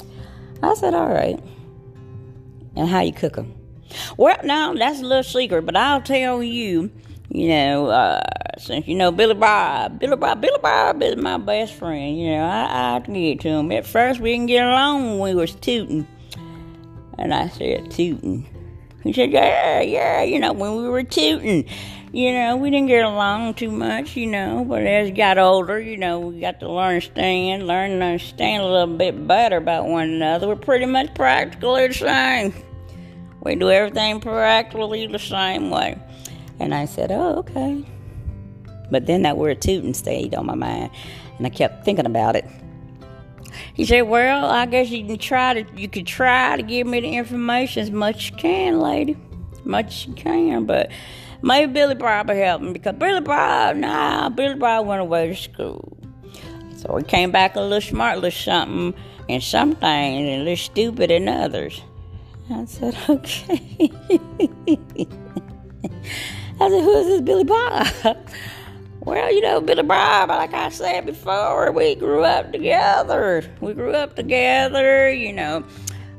I 0.61 0.73
said, 0.73 0.93
all 0.93 1.09
right. 1.09 1.39
And 2.75 2.89
how 2.89 3.01
you 3.01 3.13
cook 3.13 3.35
them? 3.35 3.53
Well, 4.17 4.37
now 4.43 4.73
that's 4.73 4.99
a 4.99 5.03
little 5.03 5.23
secret, 5.23 5.65
but 5.65 5.77
I'll 5.77 6.01
tell 6.01 6.43
you, 6.43 6.91
you 7.35 7.49
know, 7.49 7.87
uh, 7.87 8.21
since 8.57 8.87
you 8.87 8.95
know 8.95 9.11
Billy 9.11 9.33
Bob, 9.33 9.99
Billy 9.99 10.15
Bob, 10.15 10.39
Billy 10.39 10.57
Bob 10.61 11.03
is 11.03 11.17
my 11.17 11.37
best 11.37 11.73
friend. 11.73 12.17
You 12.17 12.31
know, 12.31 12.43
I, 12.45 12.95
I 12.95 12.99
get 12.99 13.41
to 13.41 13.49
him. 13.49 13.71
At 13.73 13.85
first, 13.85 14.21
we 14.21 14.31
didn't 14.31 14.47
get 14.47 14.65
along 14.65 15.19
when 15.19 15.19
we 15.19 15.35
was 15.35 15.53
tooting. 15.53 16.07
And 17.17 17.33
I 17.33 17.49
said, 17.49 17.91
tooting. 17.91 18.47
He 19.03 19.13
said, 19.13 19.31
yeah, 19.31 19.81
yeah, 19.81 20.23
you 20.23 20.39
know, 20.39 20.53
when 20.53 20.77
we 20.77 20.89
were 20.89 21.03
tooting, 21.03 21.65
you 22.11 22.31
know, 22.31 22.55
we 22.55 22.69
didn't 22.69 22.87
get 22.87 23.03
along 23.03 23.55
too 23.55 23.69
much, 23.69 24.15
you 24.15 24.27
know, 24.27 24.65
but 24.67 24.83
as 24.83 25.09
we 25.09 25.15
got 25.15 25.37
older, 25.37 25.79
you 25.79 25.97
know, 25.97 26.21
we 26.21 26.39
got 26.39 26.59
to 26.61 26.71
learn 26.71 27.01
to 27.01 27.05
stand, 27.05 27.67
learn 27.67 27.91
and 27.91 28.03
understand 28.03 28.63
a 28.63 28.65
little 28.65 28.95
bit 28.95 29.27
better 29.27 29.57
about 29.57 29.87
one 29.87 30.09
another. 30.09 30.47
We're 30.47 30.55
pretty 30.55 30.85
much 30.85 31.13
practically 31.13 31.87
the 31.87 31.93
same. 31.93 32.53
We 33.41 33.55
do 33.55 33.69
everything 33.69 34.21
practically 34.21 35.05
the 35.05 35.19
same 35.19 35.69
way. 35.69 35.99
And 36.59 36.73
I 36.73 36.85
said, 36.85 37.11
oh, 37.11 37.35
okay. 37.39 37.85
But 38.91 39.05
then 39.07 39.23
that 39.23 39.37
word 39.37 39.61
tooting 39.61 39.93
stayed 39.93 40.35
on 40.35 40.45
my 40.45 40.55
mind, 40.55 40.91
and 41.37 41.45
I 41.45 41.49
kept 41.49 41.85
thinking 41.85 42.05
about 42.05 42.35
it. 42.35 42.45
He 43.73 43.85
said, 43.85 44.01
"Well, 44.01 44.45
I 44.45 44.65
guess 44.65 44.89
you 44.89 45.05
can 45.05 45.17
try 45.17 45.61
to 45.61 45.79
you 45.79 45.87
could 45.87 46.07
try 46.07 46.57
to 46.57 46.63
give 46.63 46.87
me 46.87 46.99
the 46.99 47.15
information 47.15 47.81
as 47.81 47.91
much 47.91 48.15
as 48.15 48.29
you 48.31 48.37
can, 48.37 48.79
lady, 48.79 49.17
much 49.63 49.87
as 49.87 50.07
you 50.07 50.13
can, 50.13 50.65
but 50.65 50.91
maybe 51.41 51.71
Billy 51.71 51.95
Bob 51.95 52.29
will 52.29 52.35
help 52.35 52.61
me 52.61 52.73
because 52.73 52.95
Billy 52.95 53.21
Bob, 53.21 53.77
nah, 53.77 54.29
Billy 54.29 54.55
Bob 54.55 54.85
went 54.87 55.01
away 55.01 55.27
to 55.27 55.35
school, 55.35 55.97
so 56.77 56.97
he 56.97 57.03
came 57.03 57.31
back 57.31 57.55
a 57.55 57.61
little 57.61 57.81
smart, 57.81 58.17
a 58.17 58.21
little 58.21 58.31
something, 58.31 58.93
and 59.29 59.43
some 59.43 59.75
things, 59.75 60.29
and 60.29 60.41
a 60.41 60.43
little 60.43 60.55
stupid 60.55 61.11
in 61.11 61.27
others." 61.27 61.81
I 62.49 62.65
said, 62.65 62.95
"Okay." 63.09 63.91
I 66.59 66.69
said, 66.69 66.83
"Who 66.83 66.97
is 66.97 67.07
this 67.07 67.21
Billy 67.21 67.43
Bob?" 67.43 67.87
Well, 69.05 69.31
you 69.31 69.41
know, 69.41 69.61
Billy 69.61 69.83
Bob, 69.83 70.29
like 70.29 70.55
I 70.55 70.69
said 70.69 71.05
before, 71.05 71.71
we 71.71 71.93
grew 71.93 72.23
up 72.23 72.51
together. 72.51 73.43
We 73.61 73.75
grew 73.75 73.91
up 73.91 74.15
together, 74.15 75.11
you 75.11 75.31
know. 75.31 75.63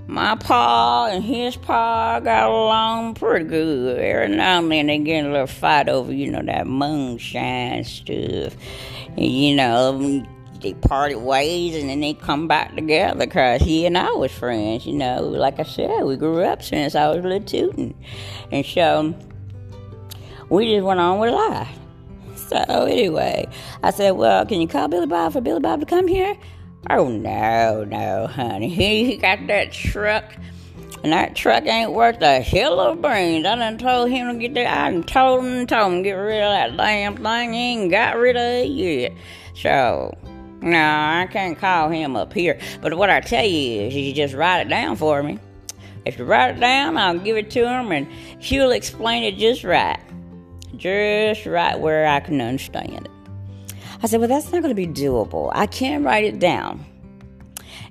My 0.06 0.36
pa 0.36 1.08
and 1.10 1.24
his 1.24 1.56
pa 1.56 2.20
got 2.20 2.48
along 2.48 3.14
pretty 3.14 3.44
good. 3.44 3.98
Every 3.98 4.36
now 4.36 4.60
and 4.60 4.70
then 4.70 4.86
they 4.86 4.98
get 4.98 5.26
a 5.26 5.30
little 5.30 5.48
fight 5.48 5.88
over, 5.88 6.12
you 6.12 6.30
know, 6.30 6.42
that 6.42 6.68
moonshine 6.68 7.82
stuff. 7.82 8.54
And, 9.16 9.26
you 9.26 9.56
know, 9.56 10.24
they 10.60 10.74
parted 10.74 11.18
ways 11.18 11.74
and 11.74 11.90
then 11.90 11.98
they 11.98 12.14
come 12.14 12.46
back 12.46 12.76
together 12.76 13.18
because 13.18 13.62
he 13.62 13.84
and 13.84 13.98
I 13.98 14.12
was 14.12 14.30
friends, 14.30 14.86
you 14.86 14.92
know. 14.92 15.22
Like 15.22 15.58
I 15.58 15.64
said, 15.64 16.04
we 16.04 16.14
grew 16.14 16.44
up 16.44 16.62
since 16.62 16.94
I 16.94 17.08
was 17.08 17.18
a 17.24 17.28
little 17.28 17.40
tootin'. 17.40 17.96
And 18.52 18.64
so 18.64 19.12
we 20.48 20.74
just 20.74 20.84
went 20.84 21.00
on 21.00 21.18
with 21.18 21.32
life. 21.32 21.68
So 22.34 22.56
anyway, 22.56 23.48
I 23.82 23.90
said, 23.90 24.12
"Well, 24.12 24.46
can 24.46 24.60
you 24.60 24.68
call 24.68 24.88
Billy 24.88 25.06
Bob 25.06 25.32
for 25.32 25.40
Billy 25.40 25.60
Bob 25.60 25.80
to 25.80 25.86
come 25.86 26.06
here?" 26.06 26.36
Oh 26.88 27.08
no, 27.08 27.84
no, 27.84 28.26
honey. 28.28 28.68
He, 28.68 29.04
he 29.10 29.16
got 29.16 29.46
that 29.48 29.72
truck, 29.72 30.24
and 31.02 31.12
that 31.12 31.34
truck 31.34 31.66
ain't 31.66 31.92
worth 31.92 32.22
a 32.22 32.40
hill 32.40 32.78
of 32.78 33.02
brains. 33.02 33.44
I 33.46 33.56
done 33.56 33.78
told 33.78 34.10
him 34.10 34.32
to 34.32 34.38
get 34.38 34.54
that. 34.54 34.86
I 34.86 34.90
done 34.92 35.02
told 35.02 35.44
him 35.44 35.66
told 35.66 35.92
him 35.92 35.98
to 35.98 36.08
get 36.08 36.12
rid 36.12 36.42
of 36.42 36.52
that 36.52 36.76
damn 36.76 37.16
thing. 37.16 37.52
He 37.52 37.58
ain't 37.72 37.90
got 37.90 38.16
rid 38.16 38.36
of 38.36 38.42
it 38.42 38.68
yet. 38.68 39.12
So. 39.54 40.16
No, 40.62 40.78
I 40.78 41.28
can't 41.30 41.56
call 41.56 41.90
him 41.90 42.16
up 42.16 42.32
here. 42.32 42.58
But 42.80 42.94
what 42.94 43.10
I 43.10 43.20
tell 43.20 43.44
you 43.44 43.82
is, 43.82 43.94
you 43.94 44.12
just 44.12 44.34
write 44.34 44.62
it 44.62 44.68
down 44.68 44.96
for 44.96 45.22
me. 45.22 45.38
If 46.06 46.18
you 46.18 46.24
write 46.24 46.56
it 46.56 46.60
down, 46.60 46.96
I'll 46.96 47.18
give 47.18 47.36
it 47.36 47.50
to 47.52 47.68
him, 47.68 47.92
and 47.92 48.08
she'll 48.40 48.72
explain 48.72 49.22
it 49.22 49.36
just 49.36 49.62
right 49.64 50.00
just 50.76 51.46
right 51.46 51.78
where 51.78 52.06
I 52.06 52.20
can 52.20 52.40
understand 52.40 53.06
it. 53.06 53.10
I 54.02 54.06
said, 54.06 54.20
Well, 54.20 54.28
that's 54.28 54.52
not 54.52 54.62
going 54.62 54.74
to 54.74 54.74
be 54.74 54.86
doable. 54.86 55.50
I 55.54 55.66
can't 55.66 56.04
write 56.04 56.24
it 56.24 56.38
down. 56.38 56.84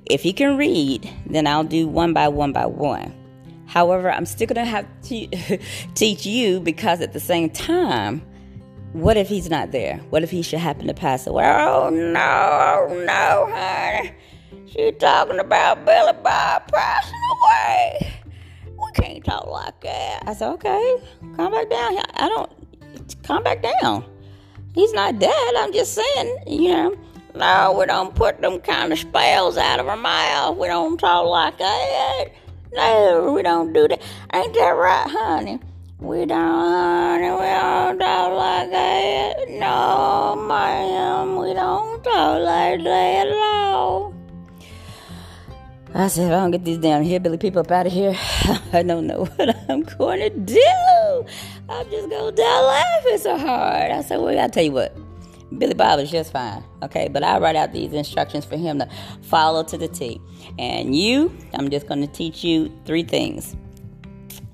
If 0.06 0.22
he 0.22 0.34
can 0.34 0.58
read, 0.58 1.10
then 1.26 1.48
I'll 1.48 1.64
do 1.64 1.88
one 1.88 2.14
by 2.14 2.28
one 2.28 2.52
by 2.52 2.66
one. 2.68 3.14
However, 3.66 4.12
I'm 4.12 4.26
still 4.26 4.48
going 4.48 4.64
to 4.64 4.70
have 4.70 4.88
to 5.04 5.58
teach 5.96 6.26
you 6.26 6.60
because 6.60 7.02
at 7.02 7.14
the 7.14 7.20
same 7.20 7.50
time, 7.50 8.22
what 8.94 9.18
if 9.18 9.28
he's 9.28 9.50
not 9.50 9.72
there? 9.72 9.98
What 10.10 10.24
if 10.24 10.32
he 10.32 10.42
should 10.42 10.60
happen 10.60 10.88
to 10.88 10.94
pass 10.94 11.28
away? 11.28 11.44
Oh, 11.46 11.90
no, 11.90 12.88
oh, 12.90 13.04
no, 13.06 13.54
honey. 13.54 14.14
She's 14.68 14.94
talking 15.00 15.40
about 15.40 15.86
Billy 15.86 16.14
Bob 16.24 16.72
passing 16.72 17.20
away. 17.44 18.14
We 18.68 18.92
can't 18.94 19.24
talk 19.24 19.48
like 19.48 19.82
that. 19.82 20.24
I 20.26 20.34
said, 20.34 20.52
okay, 20.54 20.98
come 21.36 21.52
back 21.52 21.70
down. 21.70 21.98
I 22.16 22.30
don't, 22.30 22.55
calm 23.24 23.44
back 23.44 23.62
down. 23.82 24.06
He's 24.74 24.94
not 24.94 25.20
dead. 25.20 25.56
I'm 25.58 25.74
just 25.74 25.94
saying, 25.94 26.38
you 26.48 26.70
know. 26.70 26.96
No, 27.36 27.76
we 27.78 27.86
don't 27.86 28.16
put 28.16 28.40
them 28.42 28.62
kind 28.62 28.94
of 28.94 29.00
spells 29.00 29.58
out 29.58 29.80
of 29.80 29.88
our 29.88 29.98
mouth. 29.98 30.58
We 30.58 30.68
don't 30.68 30.98
talk 30.98 31.28
like 31.28 31.58
that. 31.58 32.26
No, 32.74 33.34
we 33.36 33.42
don't 33.42 33.74
do 33.74 33.90
that. 33.90 34.02
Ain't 34.34 34.54
that 34.54 34.70
right, 34.70 35.10
honey? 35.10 35.60
We 36.00 36.26
don't, 36.26 36.38
honey, 36.38 37.32
we 37.32 37.38
don't 37.38 38.00
talk 38.00 38.34
like 38.34 38.72
that. 38.72 39.50
No, 39.50 40.36
ma'am, 40.48 41.38
we 41.38 41.54
don't 41.54 42.04
talk 42.04 42.42
like 42.42 42.84
that 42.84 43.28
at 43.28 43.34
all. 43.34 44.14
I 45.94 46.08
said, 46.08 46.28
if 46.28 46.32
I 46.34 46.42
don't 46.42 46.52
get 46.52 46.66
these 46.66 46.78
damn 46.78 47.04
hillbilly 47.04 47.38
people 47.38 47.62
up 47.62 47.72
out 47.72 47.88
of 47.88 47.94
here, 47.94 48.14
I 48.74 48.84
don't 48.84 49.08
know 49.08 49.26
what 49.36 49.56
I'm 49.70 49.84
going 49.84 50.20
to 50.20 50.30
do. 50.30 51.26
I'm 51.68 51.90
just 51.90 52.10
to 52.10 52.32
die 52.32 52.62
laughing 52.62 53.18
so 53.18 53.38
hard. 53.38 53.92
I 53.92 54.02
said, 54.02 54.20
well, 54.20 54.38
I'll 54.40 54.50
tell 54.50 54.64
you 54.64 54.72
what. 54.72 54.96
Billy 55.58 55.74
Bob 55.74 56.00
is 56.00 56.12
just 56.12 56.32
fine, 56.34 56.64
okay? 56.84 57.08
But 57.08 57.24
I 57.24 57.40
write 57.40 57.56
out 57.56 57.72
these 57.72 57.94
instructions 57.94 58.46
for 58.46 58.58
him 58.58 58.80
to 58.80 58.90
follow 59.22 59.64
to 59.64 59.78
the 59.78 59.88
T. 59.88 60.20
And 60.60 60.96
you, 60.96 61.36
I'm 61.54 61.70
just 61.70 61.88
going 61.88 62.02
to 62.02 62.08
teach 62.08 62.44
you 62.44 62.72
three 62.86 63.04
things. 63.04 63.56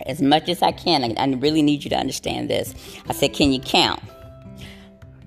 As 0.06 0.22
much 0.22 0.48
as 0.50 0.62
I 0.62 0.72
can, 0.72 1.18
I 1.18 1.26
really 1.36 1.62
need 1.62 1.84
you 1.84 1.90
to 1.90 1.96
understand 1.98 2.50
this. 2.50 2.76
I 3.08 3.14
said, 3.14 3.34
can 3.34 3.52
you 3.52 3.60
count? 3.60 4.02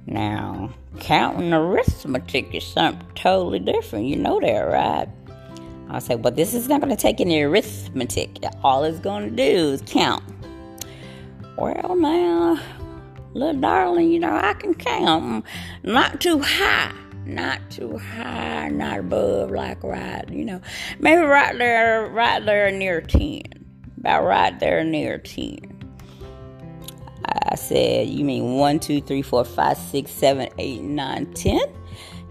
Now, 0.06 0.70
counting 1.00 1.52
arithmetic 1.52 2.54
is 2.54 2.64
something 2.66 3.06
totally 3.14 3.58
different. 3.58 4.06
You 4.06 4.16
know 4.16 4.40
that, 4.40 4.60
right? 4.60 5.08
I 5.88 5.98
say, 5.98 6.16
well, 6.16 6.32
this 6.32 6.54
is 6.54 6.68
not 6.68 6.80
going 6.80 6.94
to 6.94 7.00
take 7.00 7.20
any 7.20 7.42
arithmetic. 7.42 8.38
All 8.62 8.84
it's 8.84 8.98
going 9.00 9.30
to 9.30 9.36
do 9.36 9.70
is 9.70 9.82
count. 9.86 10.22
Well, 11.56 11.96
now, 11.96 12.60
little 13.32 13.60
darling, 13.60 14.10
you 14.10 14.18
know, 14.18 14.34
I 14.34 14.54
can 14.54 14.74
count. 14.74 15.44
Not 15.82 16.20
too 16.20 16.40
high. 16.40 16.92
Not 17.26 17.70
too 17.70 17.96
high, 17.96 18.68
not 18.68 18.98
above, 18.98 19.50
like 19.50 19.82
right, 19.82 20.28
you 20.28 20.44
know. 20.44 20.60
Maybe 20.98 21.22
right 21.22 21.56
there, 21.56 22.06
right 22.08 22.44
there 22.44 22.70
near 22.70 23.00
10. 23.00 23.42
About 23.98 24.24
right 24.24 24.58
there 24.60 24.84
near 24.84 25.18
10. 25.18 25.58
I 27.24 27.54
said, 27.54 28.08
you 28.08 28.24
mean 28.24 28.56
1, 28.56 28.80
2, 28.80 29.00
3, 29.00 29.22
4, 29.22 29.44
5, 29.44 29.76
6, 29.76 30.10
7, 30.10 30.48
8, 30.58 30.82
9, 30.82 31.32
10? 31.32 31.60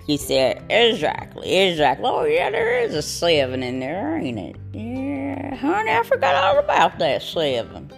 He 0.05 0.17
said, 0.17 0.63
Exactly, 0.69 1.55
exactly. 1.55 2.05
Oh, 2.05 2.25
yeah, 2.25 2.49
there 2.49 2.77
is 2.79 2.93
a 2.93 3.01
seven 3.01 3.63
in 3.63 3.79
there, 3.79 4.17
ain't 4.17 4.37
it? 4.37 4.55
Yeah, 4.73 5.55
honey, 5.55 5.91
I 5.91 6.03
forgot 6.03 6.35
all 6.35 6.59
about 6.59 6.99
that 6.99 7.23
seven. 7.23 7.91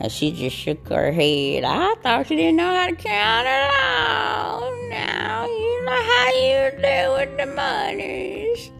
And 0.00 0.10
she 0.10 0.32
just 0.32 0.56
shook 0.56 0.88
her 0.88 1.12
head. 1.12 1.62
I 1.64 1.94
thought 2.02 2.26
she 2.26 2.36
didn't 2.36 2.56
know 2.56 2.74
how 2.74 2.86
to 2.86 2.96
count 2.96 3.46
at 3.46 3.70
all. 3.70 4.88
Now, 4.88 5.46
you 5.46 5.84
know 5.84 5.92
how 5.92 6.28
you 6.32 6.70
do 6.70 7.12
with 7.18 7.36
the 7.36 7.46
monies. 7.54 8.70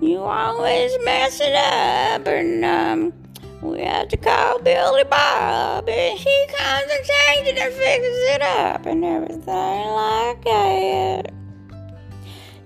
You 0.00 0.20
always 0.20 0.92
mess 1.04 1.40
it 1.40 1.54
up, 1.54 2.26
and 2.26 2.64
um, 2.64 3.12
we 3.60 3.82
have 3.82 4.08
to 4.08 4.16
call 4.16 4.60
Billy 4.60 5.04
Bob, 5.04 5.88
and 5.88 6.18
he 6.18 6.46
comes 6.48 6.90
and 6.90 7.04
changes 7.04 7.62
and 7.62 7.72
fixes 7.74 8.18
it 8.34 8.42
up 8.42 8.86
and 8.86 9.04
everything 9.04 9.44
like 9.44 10.44
that. 10.44 11.41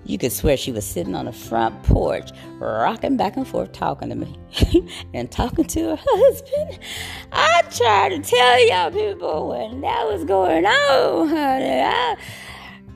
You 0.07 0.17
could 0.17 0.31
swear 0.31 0.55
she 0.55 0.71
was 0.71 0.85
sitting 0.85 1.15
on 1.15 1.25
the 1.25 1.33
front 1.33 1.83
porch, 1.83 2.29
rocking 2.59 3.17
back 3.17 3.35
and 3.35 3.45
forth, 3.45 3.73
talking 3.73 4.07
to 4.07 4.15
me 4.15 4.39
and 5.13 5.29
talking 5.29 5.65
to 5.65 5.97
her 5.97 5.99
husband. 6.01 6.79
I 7.33 7.61
tried 7.63 8.09
to 8.09 8.19
tell 8.19 8.67
y'all 8.67 8.89
people 8.89 9.49
when 9.49 9.81
that 9.81 10.07
was 10.07 10.23
going 10.23 10.65
on, 10.65 11.27
honey. 11.27 11.81
I, 11.81 12.15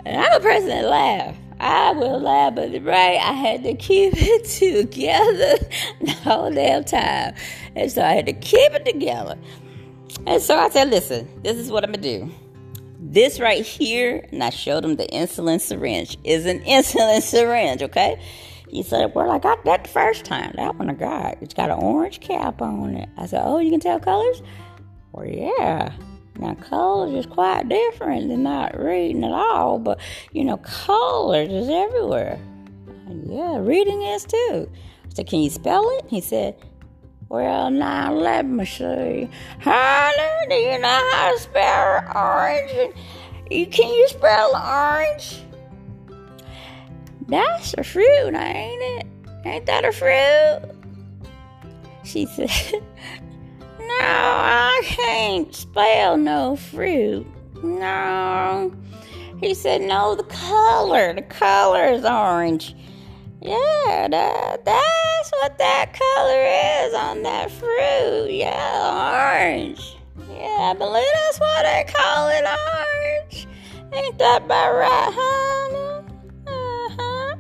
and 0.05 0.21
I'm 0.21 0.31
a 0.31 0.39
person 0.39 0.69
that 0.69 0.85
laugh. 0.85 1.35
I 1.59 1.91
will 1.91 2.21
laugh, 2.21 2.55
but 2.55 2.71
right, 2.81 3.19
I 3.19 3.33
had 3.33 3.63
to 3.63 3.75
keep 3.75 4.13
it 4.15 4.45
together 4.45 5.57
the 6.01 6.11
whole 6.23 6.49
damn 6.49 6.85
time. 6.85 7.35
And 7.75 7.91
so 7.91 8.03
I 8.03 8.13
had 8.13 8.25
to 8.27 8.33
keep 8.33 8.71
it 8.71 8.85
together. 8.85 9.37
And 10.25 10.41
so 10.41 10.57
I 10.57 10.69
said, 10.69 10.89
listen, 10.89 11.27
this 11.43 11.57
is 11.57 11.71
what 11.71 11.83
I'm 11.83 11.91
going 11.91 12.01
to 12.01 12.19
do. 12.19 12.31
This 13.03 13.39
right 13.39 13.65
here, 13.65 14.24
and 14.31 14.43
I 14.43 14.51
showed 14.51 14.86
him 14.86 14.96
the 14.96 15.08
insulin 15.08 15.60
syringe, 15.60 16.20
is 16.24 16.46
an 16.46 16.60
insulin 16.65 17.22
syringe, 17.22 17.81
okay? 17.81 18.22
He 18.70 18.84
said, 18.84 19.15
Well, 19.15 19.31
I 19.31 19.39
got 19.39 19.65
that 19.65 19.86
the 19.86 19.89
first 19.89 20.24
time. 20.24 20.53
That 20.55 20.75
one 20.75 20.89
I 20.89 20.93
got. 20.93 21.38
It's 21.41 21.55
got 21.55 21.72
an 21.72 21.79
orange 21.79 22.20
cap 22.20 22.62
on 22.62 22.96
it. 22.96 23.10
I 23.17 23.25
said, 23.25 23.41
Oh, 23.43 23.58
you 23.58 23.72
can 23.72 23.79
tell 23.79 24.00
colors? 24.00 24.43
Well, 25.12 25.25
yeah. 25.25 25.91
Now, 26.38 26.53
colors 26.53 27.13
is 27.13 27.25
quite 27.25 27.67
different 27.67 28.29
than 28.29 28.43
not 28.43 28.79
reading 28.79 29.24
at 29.24 29.31
all, 29.31 29.79
but 29.79 30.00
you 30.31 30.46
know, 30.46 30.58
colors 30.58 31.50
is 31.50 31.70
everywhere. 31.70 32.39
Yeah, 33.25 33.58
reading 33.58 34.03
is 34.03 34.25
too. 34.25 34.70
I 35.05 35.10
said, 35.15 35.27
Can 35.27 35.39
you 35.39 35.50
spell 35.50 35.89
it? 35.98 36.05
He 36.08 36.22
said, 36.22 36.55
Well, 37.31 37.71
now 37.71 38.13
let 38.13 38.45
me 38.45 38.65
see. 38.65 39.29
Honey, 39.61 40.50
do 40.50 40.55
you 40.55 40.77
know 40.79 41.11
how 41.13 41.31
to 41.31 41.39
spell 41.39 42.03
orange? 42.13 42.93
You 43.50 43.67
can 43.67 43.88
you 43.88 44.05
spell 44.09 44.53
orange? 44.53 45.41
That's 47.29 47.73
a 47.77 47.85
fruit, 47.85 48.35
ain't 48.35 48.81
it? 48.81 49.07
Ain't 49.45 49.65
that 49.67 49.85
a 49.85 49.93
fruit? 49.93 50.75
She 52.03 52.25
said, 52.25 52.50
No, 53.79 53.97
I 54.01 54.81
can't 54.83 55.55
spell 55.55 56.17
no 56.17 56.57
fruit. 56.57 57.25
No. 57.63 58.75
He 59.39 59.53
said, 59.53 59.79
No, 59.79 60.15
the 60.15 60.23
color. 60.23 61.13
The 61.13 61.21
color 61.21 61.85
is 61.85 62.03
orange. 62.03 62.75
Yeah, 63.41 64.09
that, 64.09 64.65
that's 64.65 65.00
what 65.41 65.57
that 65.57 65.91
color 65.91 66.86
is 66.86 66.93
on 66.93 67.24
that 67.24 67.50
fruit. 67.50 68.29
Yeah, 68.29 69.41
orange. 69.41 69.98
Yeah, 70.29 70.69
I 70.69 70.75
believe 70.77 71.03
that's 71.13 71.39
why 71.39 71.63
they 71.63 71.91
call 71.91 72.29
it 72.29 72.45
orange. 72.45 73.48
Ain't 73.91 74.19
that 74.19 74.43
about 74.43 74.75
right, 74.75 75.12
honey? 75.17 76.13
Uh-huh. 76.45 77.36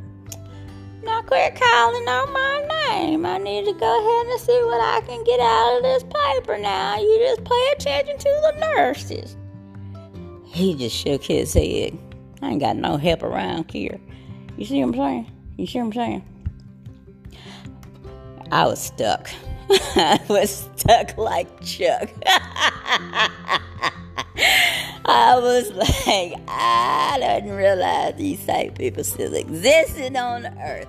Now 1.03 1.21
quit 1.21 1.53
calling 1.53 2.07
on 2.07 2.33
my 2.33 2.67
name. 2.89 3.23
I 3.23 3.37
need 3.37 3.65
to 3.65 3.73
go 3.73 3.99
ahead 3.99 4.31
and 4.31 4.41
see 4.41 4.59
what 4.63 4.81
I 4.81 5.01
can 5.01 5.23
get 5.23 5.39
out 5.39 5.77
of 5.77 5.83
this 5.83 6.03
paper 6.03 6.57
now. 6.57 6.99
You 6.99 7.19
just 7.19 7.43
pay 7.43 7.73
attention 7.73 8.17
to 8.17 8.23
the 8.23 8.73
nurses. 8.75 9.37
He 10.45 10.73
just 10.73 10.95
shook 10.95 11.23
his 11.23 11.53
head. 11.53 11.95
I 12.41 12.49
ain't 12.49 12.61
got 12.61 12.77
no 12.77 12.97
help 12.97 13.21
around 13.21 13.69
here. 13.69 14.01
You 14.57 14.65
see 14.65 14.83
what 14.83 14.87
I'm 14.87 14.93
saying? 14.95 15.31
You 15.57 15.67
see 15.67 15.77
what 15.77 15.85
I'm 15.85 15.93
saying? 15.93 16.30
I 18.51 18.65
was 18.65 18.81
stuck. 18.81 19.29
I 19.69 20.19
was 20.27 20.69
stuck 20.75 21.17
like 21.17 21.47
Chuck. 21.63 22.09
I 25.05 25.39
was 25.39 25.71
like, 25.71 26.33
I 26.47 27.17
didn't 27.19 27.55
realize 27.55 28.15
these 28.17 28.45
type 28.45 28.77
people 28.77 29.03
still 29.03 29.33
existed 29.33 30.15
on 30.17 30.45
earth. 30.59 30.87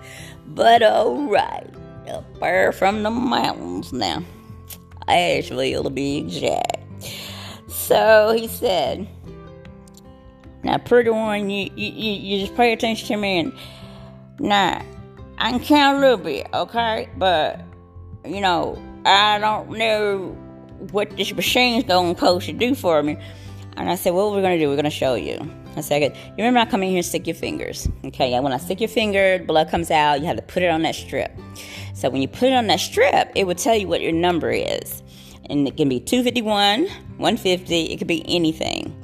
But 0.49 0.83
alright, 0.83 1.71
up 2.09 2.40
there 2.40 2.73
from 2.73 3.04
the 3.04 3.11
mountains 3.11 3.92
now. 3.92 4.25
Asheville 5.09 5.85
to 5.85 5.90
be 5.90 6.19
exact. 6.19 6.78
So 7.69 8.35
he 8.37 8.49
said, 8.49 9.09
Now, 10.62 10.78
pretty 10.78 11.11
one, 11.11 11.50
you, 11.50 11.71
you, 11.76 11.92
you 11.92 12.40
just 12.40 12.57
pay 12.57 12.73
attention 12.73 13.09
to 13.09 13.16
me 13.16 13.38
and 13.40 13.52
now, 14.38 14.85
I 15.42 15.50
can 15.50 15.58
count 15.58 15.96
a 15.99 16.00
little 16.00 16.18
bit, 16.18 16.46
okay? 16.54 17.08
But, 17.18 17.61
you 18.25 18.40
know, 18.40 18.80
I 19.04 19.40
don't 19.40 19.70
know 19.70 20.28
what 20.92 21.16
this 21.16 21.34
machine's 21.34 21.82
going 21.82 22.14
to 22.14 22.38
to 22.38 22.52
do 22.52 22.76
for 22.76 23.02
me. 23.02 23.16
And 23.76 23.90
I 23.90 23.96
said, 23.96 24.14
what 24.14 24.30
we're 24.30 24.40
going 24.40 24.56
to 24.56 24.64
do, 24.64 24.68
we're 24.68 24.76
going 24.76 24.84
to 24.84 24.90
show 24.90 25.16
you. 25.16 25.44
I 25.75 25.80
said, 25.80 26.00
you 26.00 26.34
remember 26.37 26.61
I 26.61 26.66
come 26.66 26.84
in 26.84 26.90
here 26.90 26.99
and 26.99 27.04
stick 27.04 27.26
your 27.26 27.34
fingers. 27.34 27.88
Okay, 28.04 28.32
And 28.34 28.44
when 28.44 28.52
I 28.52 28.58
stick 28.58 28.80
your 28.80 28.88
finger, 28.88 29.42
blood 29.44 29.68
comes 29.68 29.90
out, 29.90 30.20
you 30.20 30.26
have 30.26 30.37
to 30.37 30.42
put 30.42 30.62
it 30.62 30.70
on 30.70 30.82
that 30.82 30.94
strip. 30.94 31.37
So 31.92 32.08
when 32.08 32.22
you 32.22 32.28
put 32.28 32.44
it 32.44 32.52
on 32.52 32.68
that 32.68 32.78
strip, 32.78 33.32
it 33.34 33.44
will 33.44 33.56
tell 33.56 33.75
you 33.75 33.88
what 33.88 34.00
your 34.00 34.12
number 34.12 34.52
is. 34.52 35.02
And 35.50 35.66
it 35.66 35.76
can 35.76 35.88
be 35.88 35.99
251, 35.99 36.82
150, 36.82 37.82
it 37.87 37.96
could 37.96 38.06
be 38.06 38.25
anything. 38.28 38.96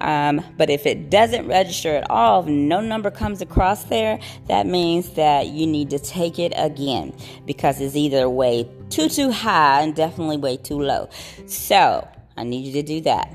Um, 0.00 0.44
but 0.56 0.70
if 0.70 0.86
it 0.86 1.10
doesn't 1.10 1.48
register 1.48 1.96
at 1.96 2.10
all, 2.10 2.42
if 2.42 2.46
no 2.46 2.80
number 2.80 3.10
comes 3.10 3.40
across 3.42 3.84
there, 3.84 4.18
that 4.46 4.66
means 4.66 5.10
that 5.10 5.48
you 5.48 5.66
need 5.66 5.90
to 5.90 5.98
take 5.98 6.38
it 6.38 6.52
again 6.56 7.12
because 7.46 7.80
it's 7.80 7.96
either 7.96 8.28
way 8.28 8.68
too 8.90 9.08
too 9.08 9.30
high 9.30 9.82
and 9.82 9.94
definitely 9.94 10.36
way 10.36 10.56
too 10.56 10.80
low. 10.80 11.08
So 11.46 12.06
I 12.36 12.44
need 12.44 12.64
you 12.66 12.72
to 12.74 12.82
do 12.82 13.00
that. 13.02 13.32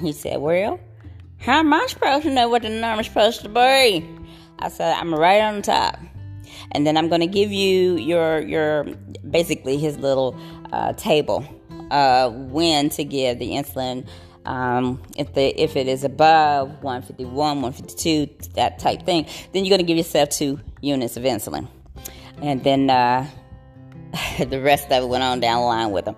He 0.00 0.12
said, 0.12 0.40
Well, 0.40 0.78
how 1.38 1.58
am 1.58 1.72
I 1.72 1.86
supposed 1.88 2.24
to 2.24 2.30
know 2.30 2.48
what 2.48 2.62
the 2.62 2.68
number's 2.68 3.06
supposed 3.06 3.42
to 3.42 3.48
be? 3.48 4.06
I 4.58 4.68
said, 4.68 4.94
I'm 4.94 5.14
right 5.14 5.40
on 5.40 5.62
top. 5.62 5.98
And 6.72 6.86
then 6.86 6.96
I'm 6.96 7.08
going 7.08 7.22
to 7.22 7.26
give 7.26 7.50
you 7.50 7.96
your 7.96 8.40
your 8.40 8.84
basically 9.28 9.76
his 9.78 9.98
little 9.98 10.38
uh, 10.72 10.92
table 10.92 11.44
uh, 11.90 12.30
when 12.30 12.90
to 12.90 13.04
give 13.04 13.38
the 13.38 13.50
insulin 13.50 14.06
um, 14.46 15.02
if 15.16 15.34
the 15.34 15.48
if 15.60 15.76
it 15.76 15.86
is 15.86 16.04
above 16.04 16.82
151, 16.82 17.34
152, 17.34 18.50
that 18.54 18.78
type 18.78 19.02
thing, 19.02 19.26
then 19.52 19.64
you're 19.64 19.70
going 19.70 19.80
to 19.80 19.86
give 19.86 19.96
yourself 19.96 20.30
two 20.30 20.60
units 20.80 21.16
of 21.16 21.24
insulin, 21.24 21.68
and 22.42 22.64
then 22.64 22.88
uh, 22.88 23.26
the 24.38 24.60
rest 24.60 24.90
of 24.90 25.04
it 25.04 25.08
went 25.08 25.22
on 25.22 25.40
down 25.40 25.60
the 25.60 25.66
line 25.66 25.90
with 25.90 26.06
them. 26.06 26.16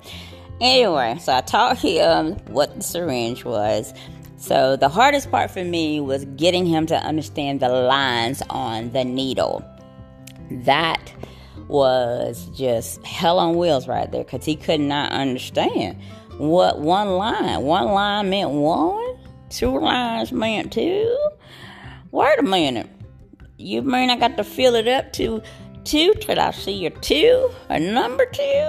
Anyway, 0.60 1.18
so 1.20 1.34
I 1.34 1.40
taught 1.40 1.78
him 1.78 2.34
what 2.46 2.76
the 2.76 2.82
syringe 2.82 3.44
was. 3.44 3.92
So 4.36 4.76
the 4.76 4.88
hardest 4.88 5.30
part 5.30 5.50
for 5.50 5.64
me 5.64 6.00
was 6.00 6.24
getting 6.36 6.66
him 6.66 6.86
to 6.86 6.96
understand 6.96 7.60
the 7.60 7.68
lines 7.68 8.42
on 8.50 8.92
the 8.92 9.04
needle. 9.04 9.64
That 10.50 11.12
was 11.68 12.46
just 12.56 13.04
hell 13.04 13.38
on 13.38 13.56
wheels 13.56 13.88
right 13.88 14.10
there 14.10 14.24
because 14.24 14.44
he 14.44 14.56
could 14.56 14.80
not 14.80 15.12
understand 15.12 15.98
what 16.38 16.80
one 16.80 17.10
line. 17.10 17.62
One 17.62 17.86
line 17.86 18.30
meant 18.30 18.50
one, 18.50 19.18
two 19.50 19.78
lines 19.78 20.32
meant 20.32 20.72
two. 20.72 21.18
Wait 22.10 22.38
a 22.38 22.42
minute. 22.42 22.88
You 23.58 23.82
mean 23.82 24.10
I 24.10 24.16
got 24.16 24.36
to 24.36 24.44
fill 24.44 24.74
it 24.74 24.88
up 24.88 25.12
to 25.14 25.42
two 25.84 26.14
till 26.14 26.38
I 26.38 26.50
see 26.50 26.72
your 26.72 26.90
two, 26.90 27.50
a 27.68 27.78
number 27.78 28.26
two? 28.26 28.68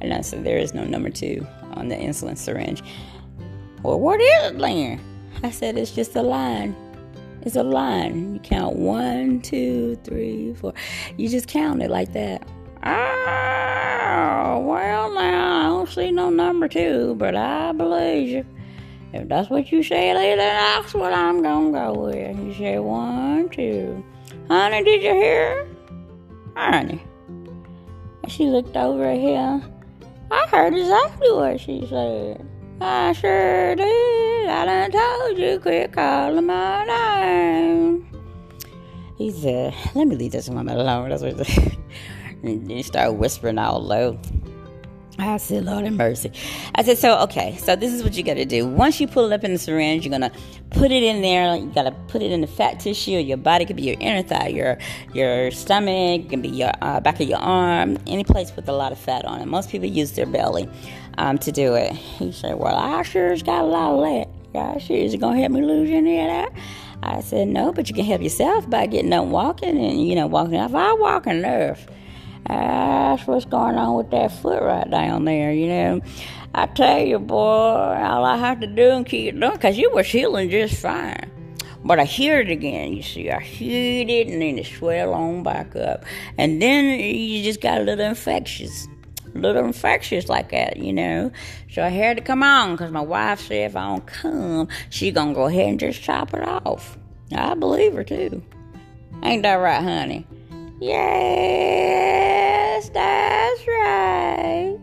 And 0.00 0.12
I 0.12 0.20
said, 0.20 0.44
There 0.44 0.58
is 0.58 0.74
no 0.74 0.84
number 0.84 1.10
two 1.10 1.46
on 1.72 1.88
the 1.88 1.96
insulin 1.96 2.36
syringe. 2.36 2.82
Well, 3.82 3.98
what 4.00 4.20
is 4.20 4.52
it 4.52 4.58
then? 4.58 5.00
I 5.42 5.50
said, 5.50 5.76
It's 5.78 5.90
just 5.90 6.14
a 6.16 6.22
line. 6.22 6.76
It's 7.42 7.56
a 7.56 7.62
line. 7.62 8.34
You 8.34 8.40
count 8.40 8.76
one, 8.76 9.40
two, 9.42 9.96
three, 10.04 10.54
four. 10.54 10.72
You 11.16 11.28
just 11.28 11.48
count 11.48 11.82
it 11.82 11.90
like 11.90 12.12
that. 12.14 12.46
Ah. 12.82 13.93
Oh, 14.46 14.58
well, 14.58 15.10
now, 15.14 15.60
I 15.60 15.62
don't 15.68 15.88
see 15.88 16.10
no 16.10 16.28
number 16.28 16.68
two, 16.68 17.14
but 17.14 17.34
I 17.34 17.72
believe 17.72 18.28
you. 18.28 18.46
If 19.14 19.26
that's 19.26 19.48
what 19.48 19.72
you 19.72 19.82
say, 19.82 20.12
then 20.12 20.36
that's 20.36 20.92
what 20.92 21.14
I'm 21.14 21.42
gonna 21.42 21.72
go 21.72 22.08
with. 22.08 22.38
You 22.38 22.52
say 22.52 22.78
one, 22.78 23.48
two. 23.48 24.04
Honey, 24.48 24.84
did 24.84 25.02
you 25.02 25.14
hear? 25.14 25.66
Honey. 26.54 27.02
And 28.22 28.30
she 28.30 28.44
looked 28.44 28.76
over 28.76 29.06
at 29.06 29.18
him. 29.18 29.62
I 30.30 30.46
heard 30.48 30.74
exactly 30.74 31.32
what 31.32 31.58
she 31.58 31.86
said. 31.88 32.46
I 32.82 33.14
sure 33.14 33.74
did. 33.76 34.48
I 34.50 34.66
done 34.66 34.90
told 34.90 35.38
you, 35.38 35.58
quit 35.58 35.90
calling 35.94 36.44
my 36.44 36.84
name. 36.84 38.06
He 39.16 39.30
said, 39.30 39.74
let 39.94 40.06
me 40.06 40.16
leave 40.16 40.32
this 40.32 40.50
woman 40.50 40.76
alone. 40.76 41.08
That's 41.08 41.22
what 41.22 41.34
he 41.34 41.44
said. 41.44 41.78
And 42.44 42.70
you 42.70 42.82
start 42.82 43.14
whispering 43.14 43.58
out 43.58 43.82
low. 43.82 44.18
I 45.18 45.36
said, 45.36 45.64
Lord 45.64 45.84
have 45.84 45.94
mercy. 45.94 46.32
I 46.74 46.82
said, 46.82 46.98
so 46.98 47.18
okay, 47.20 47.56
so 47.56 47.76
this 47.76 47.92
is 47.92 48.02
what 48.02 48.14
you 48.14 48.24
gotta 48.24 48.44
do. 48.44 48.66
Once 48.66 49.00
you 49.00 49.06
pull 49.06 49.30
it 49.30 49.32
up 49.32 49.44
in 49.44 49.52
the 49.52 49.58
syringe, 49.58 50.04
you're 50.04 50.10
gonna 50.10 50.32
put 50.70 50.90
it 50.90 51.04
in 51.04 51.22
there. 51.22 51.56
You 51.56 51.70
gotta 51.72 51.92
put 52.08 52.20
it 52.20 52.32
in 52.32 52.40
the 52.40 52.48
fat 52.48 52.80
tissue. 52.80 53.12
Your 53.12 53.36
body 53.36 53.64
could 53.64 53.76
be 53.76 53.82
your 53.82 53.96
inner 54.00 54.26
thigh, 54.26 54.48
your 54.48 54.76
your 55.12 55.52
stomach, 55.52 56.30
can 56.30 56.42
be 56.42 56.48
your 56.48 56.72
uh, 56.82 56.98
back 56.98 57.20
of 57.20 57.28
your 57.28 57.38
arm, 57.38 57.96
any 58.08 58.24
place 58.24 58.54
with 58.56 58.68
a 58.68 58.72
lot 58.72 58.90
of 58.90 58.98
fat 58.98 59.24
on 59.24 59.40
it. 59.40 59.46
Most 59.46 59.70
people 59.70 59.88
use 59.88 60.12
their 60.12 60.26
belly 60.26 60.68
um, 61.18 61.38
to 61.38 61.52
do 61.52 61.74
it. 61.74 61.92
He 61.92 62.32
said, 62.32 62.56
well, 62.56 62.74
I 62.74 63.02
sure's 63.02 63.42
got 63.42 63.62
a 63.62 63.66
lot 63.66 63.94
of 63.94 64.00
that. 64.00 64.28
Yeah, 64.52 64.78
sure. 64.78 64.96
Is 64.96 65.14
it 65.14 65.18
gonna 65.18 65.38
help 65.38 65.52
me 65.52 65.62
lose 65.62 65.90
any 65.90 66.20
of 66.20 66.26
that? 66.26 66.52
I 67.04 67.20
said, 67.20 67.48
no, 67.48 67.72
but 67.72 67.88
you 67.88 67.94
can 67.94 68.04
help 68.04 68.22
yourself 68.22 68.68
by 68.68 68.86
getting 68.86 69.12
up 69.12 69.26
walking 69.26 69.78
and 69.78 70.08
you 70.08 70.16
know 70.16 70.26
walking. 70.26 70.54
If 70.54 70.74
I 70.74 70.92
walk 70.94 71.28
enough 71.28 71.86
that's 72.46 73.26
what's 73.26 73.44
going 73.44 73.76
on 73.76 73.96
with 73.96 74.10
that 74.10 74.32
foot 74.32 74.62
right 74.62 74.88
down 74.90 75.24
there, 75.24 75.52
you 75.52 75.68
know. 75.68 76.00
I 76.54 76.66
tell 76.66 77.00
you, 77.00 77.18
boy, 77.18 77.36
all 77.36 78.24
I 78.24 78.36
have 78.36 78.60
to 78.60 78.66
do 78.66 78.90
and 78.90 79.06
keep 79.06 79.38
doing, 79.38 79.52
because 79.52 79.76
you 79.76 79.90
was 79.92 80.06
healing 80.06 80.50
just 80.50 80.80
fine. 80.80 81.30
But 81.84 82.00
I 82.00 82.04
hear 82.04 82.40
it 82.40 82.48
again, 82.48 82.94
you 82.94 83.02
see. 83.02 83.30
I 83.30 83.40
hear 83.40 84.06
it 84.08 84.28
and 84.28 84.40
then 84.40 84.58
it 84.58 84.66
swell 84.66 85.12
on 85.12 85.42
back 85.42 85.76
up. 85.76 86.04
And 86.38 86.62
then 86.62 86.98
you 86.98 87.44
just 87.44 87.60
got 87.60 87.80
a 87.80 87.84
little 87.84 88.06
infectious. 88.06 88.88
Little 89.34 89.64
infectious 89.64 90.28
like 90.28 90.50
that, 90.52 90.76
you 90.78 90.92
know. 90.92 91.30
So 91.70 91.84
I 91.84 91.88
had 91.88 92.16
to 92.16 92.22
come 92.22 92.42
on 92.42 92.72
because 92.72 92.90
my 92.90 93.00
wife 93.00 93.40
said 93.40 93.70
if 93.70 93.76
I 93.76 93.86
don't 93.86 94.06
come, 94.06 94.68
she 94.90 95.10
to 95.12 95.32
go 95.34 95.46
ahead 95.46 95.68
and 95.68 95.80
just 95.80 96.00
chop 96.02 96.32
it 96.32 96.42
off. 96.42 96.96
I 97.34 97.54
believe 97.54 97.94
her 97.94 98.04
too. 98.04 98.42
Ain't 99.22 99.42
that 99.42 99.54
right, 99.54 99.82
honey? 99.82 100.26
Yes, 100.80 102.64
that's 102.88 103.66
right. 103.66 104.76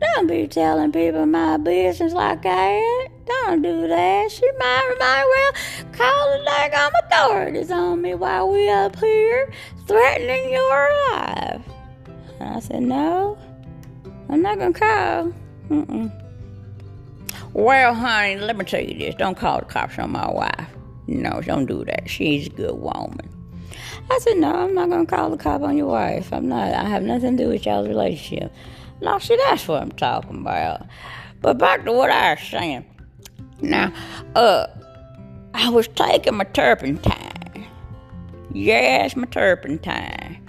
Don't 0.00 0.26
be 0.28 0.46
telling 0.46 0.92
people 0.92 1.26
my 1.26 1.56
business 1.56 2.12
like 2.12 2.42
that. 2.42 3.08
Don't 3.26 3.62
do 3.62 3.88
that. 3.88 4.30
She 4.30 4.48
might, 4.58 4.96
might 5.00 5.24
well 5.24 5.52
call 5.92 6.30
the 6.32 6.38
daggone 6.48 6.92
authorities 7.04 7.70
on 7.70 8.02
me 8.02 8.14
while 8.14 8.48
we 8.48 8.70
up 8.70 8.96
here 8.98 9.52
threatening 9.86 10.52
your 10.52 10.90
life. 11.10 11.62
And 12.38 12.56
I 12.56 12.60
said, 12.60 12.82
No, 12.82 13.36
I'm 14.28 14.40
not 14.40 14.60
to 14.60 14.72
call. 14.72 15.32
Mm-mm. 15.68 16.12
Well, 17.54 17.94
honey, 17.94 18.36
let 18.36 18.56
me 18.56 18.64
tell 18.64 18.82
you 18.82 18.98
this. 18.98 19.14
Don't 19.16 19.36
call 19.36 19.60
the 19.60 19.64
cops 19.64 19.98
on 19.98 20.12
my 20.12 20.30
wife. 20.30 20.68
No, 21.06 21.40
don't 21.40 21.66
do 21.66 21.84
that. 21.84 22.08
She's 22.08 22.46
a 22.46 22.50
good 22.50 22.74
woman. 22.76 23.33
I 24.10 24.18
said, 24.18 24.36
No, 24.38 24.54
I'm 24.54 24.74
not 24.74 24.90
going 24.90 25.06
to 25.06 25.14
call 25.14 25.30
the 25.30 25.36
cop 25.36 25.62
on 25.62 25.76
your 25.76 25.86
wife. 25.86 26.32
I'm 26.32 26.48
not. 26.48 26.74
I 26.74 26.84
have 26.84 27.02
nothing 27.02 27.36
to 27.36 27.44
do 27.44 27.48
with 27.48 27.66
y'all's 27.66 27.88
relationship. 27.88 28.52
No, 29.00 29.18
see, 29.18 29.36
that's 29.36 29.66
what 29.68 29.82
I'm 29.82 29.92
talking 29.92 30.40
about. 30.40 30.86
But 31.40 31.58
back 31.58 31.84
to 31.84 31.92
what 31.92 32.10
I 32.10 32.34
was 32.34 32.42
saying. 32.42 32.84
Now, 33.60 33.92
uh, 34.34 34.66
I 35.52 35.68
was 35.68 35.88
taking 35.88 36.34
my 36.36 36.44
turpentine. 36.44 37.66
Yes, 38.52 39.16
my 39.16 39.26
turpentine. 39.26 40.40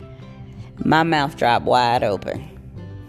My 0.84 1.04
mouth 1.04 1.36
dropped 1.38 1.66
wide 1.66 2.04
open. 2.04 2.50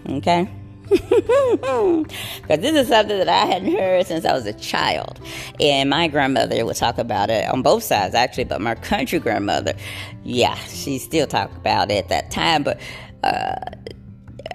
Okay? 0.09 0.49
Because 2.43 2.61
this 2.61 2.77
is 2.77 2.89
something 2.89 3.19
that 3.19 3.29
I 3.29 3.47
hadn't 3.47 3.73
heard 3.73 4.07
since 4.07 4.25
I 4.25 4.33
was 4.33 4.47
a 4.47 4.53
child. 4.53 5.21
And 5.59 5.91
my 5.91 6.07
grandmother 6.07 6.65
would 6.65 6.77
talk 6.77 6.99
about 6.99 7.29
it 7.29 7.49
on 7.49 7.63
both 7.63 7.83
sides, 7.83 8.15
actually, 8.15 8.45
but 8.45 8.61
my 8.61 8.77
country 8.77 9.19
grandmother, 9.19 9.75
yeah, 10.23 10.55
she 10.55 10.99
still 10.99 11.27
talked 11.27 11.57
about 11.57 11.91
it 11.91 12.05
at 12.05 12.09
that 12.11 12.31
time. 12.31 12.63
But 12.63 12.81
uh, 13.25 13.57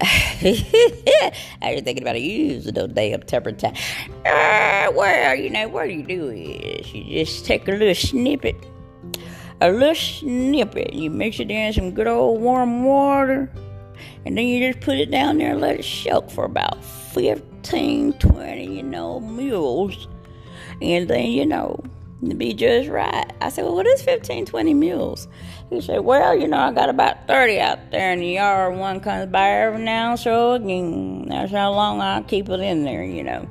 I 0.02 1.74
was 1.74 1.82
thinking 1.82 2.02
about 2.02 2.16
it. 2.16 2.22
You 2.22 2.54
use 2.54 2.64
the 2.64 2.88
damn 2.88 3.22
turpentine. 3.22 3.76
Uh, 4.24 4.90
well, 4.94 5.34
you 5.34 5.50
know, 5.50 5.68
what 5.68 5.88
do 5.88 5.92
you 5.92 6.02
do 6.02 6.30
is 6.30 6.92
you 6.94 7.04
just 7.24 7.44
take 7.44 7.68
a 7.68 7.72
little 7.72 7.94
snippet, 7.94 8.56
a 9.60 9.70
little 9.70 9.94
snippet, 9.94 10.94
you 10.94 11.10
mix 11.10 11.40
it 11.40 11.50
in 11.50 11.72
some 11.72 11.90
good 11.90 12.06
old 12.06 12.40
warm 12.40 12.84
water 12.84 13.50
and 14.24 14.38
then 14.38 14.46
you 14.46 14.72
just 14.72 14.84
put 14.84 14.98
it 14.98 15.10
down 15.10 15.38
there 15.38 15.52
and 15.52 15.60
let 15.60 15.80
it 15.80 15.84
soak 15.84 16.30
for 16.30 16.44
about 16.44 16.82
15, 16.84 18.12
20, 18.14 18.64
you 18.64 18.82
know, 18.82 19.20
mules. 19.20 20.08
And 20.80 21.08
then, 21.08 21.30
you 21.30 21.46
know, 21.46 21.82
to 22.28 22.34
be 22.36 22.54
just 22.54 22.88
right. 22.88 23.32
I 23.40 23.48
said, 23.48 23.64
Well, 23.64 23.74
what 23.74 23.86
is 23.86 24.02
15, 24.02 24.46
20 24.46 24.74
mules? 24.74 25.28
He 25.70 25.80
said, 25.80 26.00
Well, 26.00 26.36
you 26.36 26.46
know, 26.46 26.58
I 26.58 26.72
got 26.72 26.88
about 26.88 27.26
30 27.26 27.58
out 27.58 27.90
there 27.90 28.12
in 28.12 28.20
the 28.20 28.28
yard. 28.28 28.76
One 28.76 29.00
comes 29.00 29.30
by 29.30 29.48
every 29.48 29.82
now 29.82 30.12
and 30.12 30.20
so 30.20 30.52
again. 30.52 31.26
That's 31.28 31.52
how 31.52 31.72
long 31.72 32.00
I 32.00 32.22
keep 32.22 32.48
it 32.48 32.60
in 32.60 32.84
there, 32.84 33.04
you 33.04 33.24
know. 33.24 33.48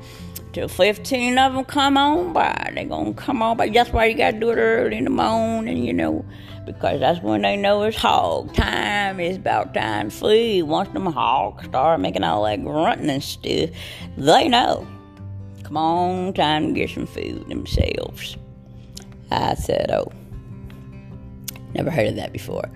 Till 0.53 0.67
15 0.67 1.37
of 1.37 1.53
them 1.53 1.65
come 1.65 1.97
on 1.97 2.33
by. 2.33 2.71
They're 2.75 2.85
going 2.85 3.13
to 3.13 3.21
come 3.21 3.41
on 3.41 3.57
by. 3.57 3.69
That's 3.69 3.91
why 3.91 4.05
you 4.05 4.15
got 4.15 4.31
to 4.31 4.39
do 4.39 4.49
it 4.51 4.57
early 4.57 4.97
in 4.97 5.05
the 5.05 5.09
morning, 5.09 5.75
and 5.75 5.85
you 5.85 5.93
know 5.93 6.25
because 6.65 6.99
that's 6.99 7.21
when 7.21 7.41
they 7.41 7.57
know 7.57 7.83
it's 7.83 7.97
hog 7.97 8.53
time. 8.53 9.19
It's 9.19 9.37
about 9.37 9.73
time 9.73 10.09
feed. 10.09 10.63
Once 10.63 10.89
them 10.89 11.05
hogs 11.05 11.65
start 11.65 11.99
making 11.99 12.23
all 12.23 12.43
that 12.43 12.63
grunting 12.63 13.09
and 13.09 13.23
stuff, 13.23 13.69
they 14.17 14.47
know. 14.47 14.87
Come 15.63 15.77
on, 15.77 16.33
time 16.33 16.67
to 16.67 16.73
get 16.73 16.89
some 16.89 17.05
food 17.05 17.47
themselves. 17.47 18.37
I 19.31 19.55
said, 19.55 19.91
oh, 19.91 20.11
never 21.73 21.89
heard 21.89 22.07
of 22.07 22.15
that 22.17 22.33
before. 22.33 22.69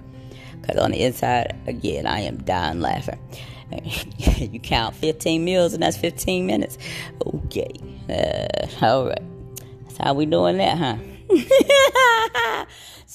Because 0.61 0.77
on 0.77 0.91
the 0.91 1.01
inside, 1.03 1.55
again, 1.67 2.07
I 2.07 2.21
am 2.21 2.37
dying 2.37 2.79
laughing. 2.79 3.19
you 4.37 4.59
count 4.59 4.95
15 4.95 5.43
meals 5.43 5.73
and 5.73 5.83
that's 5.83 5.97
15 5.97 6.45
minutes. 6.45 6.77
Okay. 7.25 7.71
Uh, 8.09 8.85
all 8.85 9.07
right. 9.07 9.19
That's 9.83 9.97
how 9.97 10.13
we 10.13 10.25
doing 10.25 10.57
that, 10.57 10.77
huh? 10.77 10.97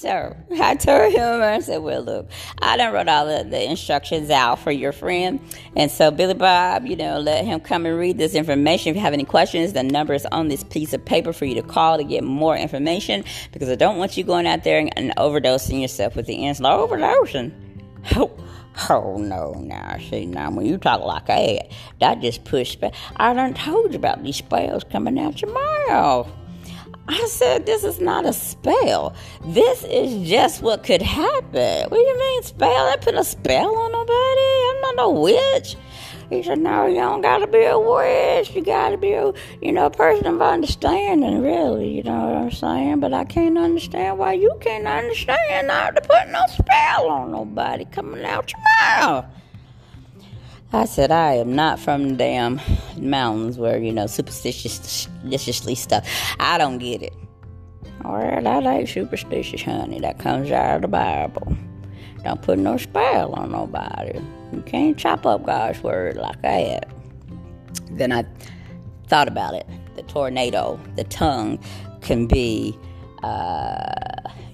So 0.01 0.35
I 0.59 0.73
told 0.77 1.13
him, 1.13 1.43
I 1.43 1.59
said, 1.59 1.77
Well, 1.83 2.01
look, 2.01 2.27
I 2.59 2.75
done 2.75 2.91
wrote 2.91 3.07
all 3.07 3.27
the, 3.27 3.43
the 3.47 3.69
instructions 3.69 4.31
out 4.31 4.57
for 4.57 4.71
your 4.71 4.91
friend. 4.91 5.39
And 5.75 5.91
so, 5.91 6.09
Billy 6.09 6.33
Bob, 6.33 6.87
you 6.87 6.95
know, 6.95 7.19
let 7.19 7.45
him 7.45 7.59
come 7.59 7.85
and 7.85 7.95
read 7.99 8.17
this 8.17 8.33
information. 8.33 8.89
If 8.89 8.95
you 8.95 9.01
have 9.03 9.13
any 9.13 9.25
questions, 9.25 9.73
the 9.73 9.83
number 9.83 10.15
is 10.15 10.25
on 10.31 10.47
this 10.47 10.63
piece 10.63 10.93
of 10.93 11.05
paper 11.05 11.33
for 11.33 11.45
you 11.45 11.53
to 11.53 11.61
call 11.61 11.97
to 11.97 12.03
get 12.03 12.23
more 12.23 12.57
information 12.57 13.23
because 13.51 13.69
I 13.69 13.75
don't 13.75 13.99
want 13.99 14.17
you 14.17 14.23
going 14.23 14.47
out 14.47 14.63
there 14.63 14.79
and, 14.79 15.13
overdosing 15.17 15.79
yourself 15.79 16.15
with 16.15 16.25
the 16.25 16.37
insulin. 16.37 16.89
Overdosing? 16.89 17.51
Oh, 18.15 18.31
oh 18.89 19.17
no, 19.17 19.53
now, 19.53 19.97
see, 20.09 20.25
now 20.25 20.49
when 20.49 20.65
you 20.65 20.79
talk 20.79 21.01
like 21.01 21.27
that, 21.27 21.71
that 21.99 22.21
just 22.21 22.43
push. 22.45 22.75
I 23.17 23.33
done 23.35 23.53
told 23.53 23.91
you 23.91 23.99
about 23.99 24.23
these 24.23 24.37
spells 24.37 24.83
coming 24.85 25.19
out 25.19 25.39
your 25.43 25.53
mouth. 25.87 26.27
I 27.07 27.25
said, 27.27 27.65
This 27.65 27.83
is 27.83 27.99
not 27.99 28.25
a 28.25 28.33
spell. 28.33 29.13
This 29.43 29.83
is 29.83 30.27
just 30.27 30.61
what 30.61 30.83
could 30.83 31.01
happen. 31.01 31.89
What 31.89 31.97
do 31.97 31.99
you 31.99 32.19
mean, 32.19 32.43
spell? 32.43 32.87
I 32.87 32.97
put 32.97 33.15
a 33.15 33.23
spell 33.23 33.75
on 33.75 33.91
nobody. 33.91 34.89
I'm 34.89 34.95
not 34.95 35.05
a 35.05 35.09
witch. 35.09 35.75
He 36.29 36.41
said, 36.43 36.59
No, 36.59 36.87
you 36.87 36.95
don't 36.95 37.21
gotta 37.21 37.47
be 37.47 37.63
a 37.65 37.77
witch. 37.77 38.55
You 38.55 38.63
gotta 38.63 38.97
be 38.97 39.13
a 39.13 39.33
you 39.61 39.71
know, 39.71 39.87
a 39.87 39.91
person 39.91 40.27
of 40.27 40.41
understanding, 40.41 41.41
really, 41.41 41.89
you 41.89 42.03
know 42.03 42.27
what 42.27 42.37
I'm 42.37 42.51
saying? 42.51 42.99
But 43.01 43.13
I 43.13 43.25
can't 43.25 43.57
understand 43.57 44.17
why 44.17 44.33
you 44.33 44.57
can't 44.61 44.87
understand 44.87 45.67
not 45.67 45.95
to 45.95 46.01
put 46.01 46.29
no 46.29 46.41
spell 46.47 47.09
on 47.09 47.31
nobody 47.31 47.85
coming 47.85 48.23
out 48.23 48.51
your 48.53 48.61
mouth. 48.61 49.25
I 50.73 50.85
said, 50.85 51.11
I 51.11 51.33
am 51.33 51.53
not 51.53 51.79
from 51.79 52.09
the 52.09 52.15
damn 52.15 52.61
mountains 52.97 53.57
where, 53.57 53.77
you 53.77 53.91
know, 53.91 54.07
superstitiously 54.07 55.75
stuff. 55.75 56.07
I 56.39 56.57
don't 56.57 56.77
get 56.77 57.01
it. 57.01 57.13
Well, 58.05 58.41
that 58.41 58.63
ain't 58.65 58.87
superstitious, 58.87 59.63
honey. 59.63 59.99
That 59.99 60.19
comes 60.19 60.49
out 60.49 60.77
of 60.77 60.81
the 60.83 60.87
Bible. 60.87 61.57
Don't 62.23 62.41
put 62.41 62.57
no 62.57 62.77
spell 62.77 63.33
on 63.33 63.51
nobody. 63.51 64.19
You 64.53 64.61
can't 64.61 64.97
chop 64.97 65.25
up 65.25 65.45
God's 65.45 65.83
word 65.83 66.15
like 66.15 66.41
that. 66.41 66.87
Then 67.91 68.13
I 68.13 68.25
thought 69.07 69.27
about 69.27 69.53
it. 69.53 69.67
The 69.95 70.03
tornado, 70.03 70.79
the 70.95 71.03
tongue 71.03 71.59
can 72.01 72.27
be 72.27 72.77
uh, 73.23 73.93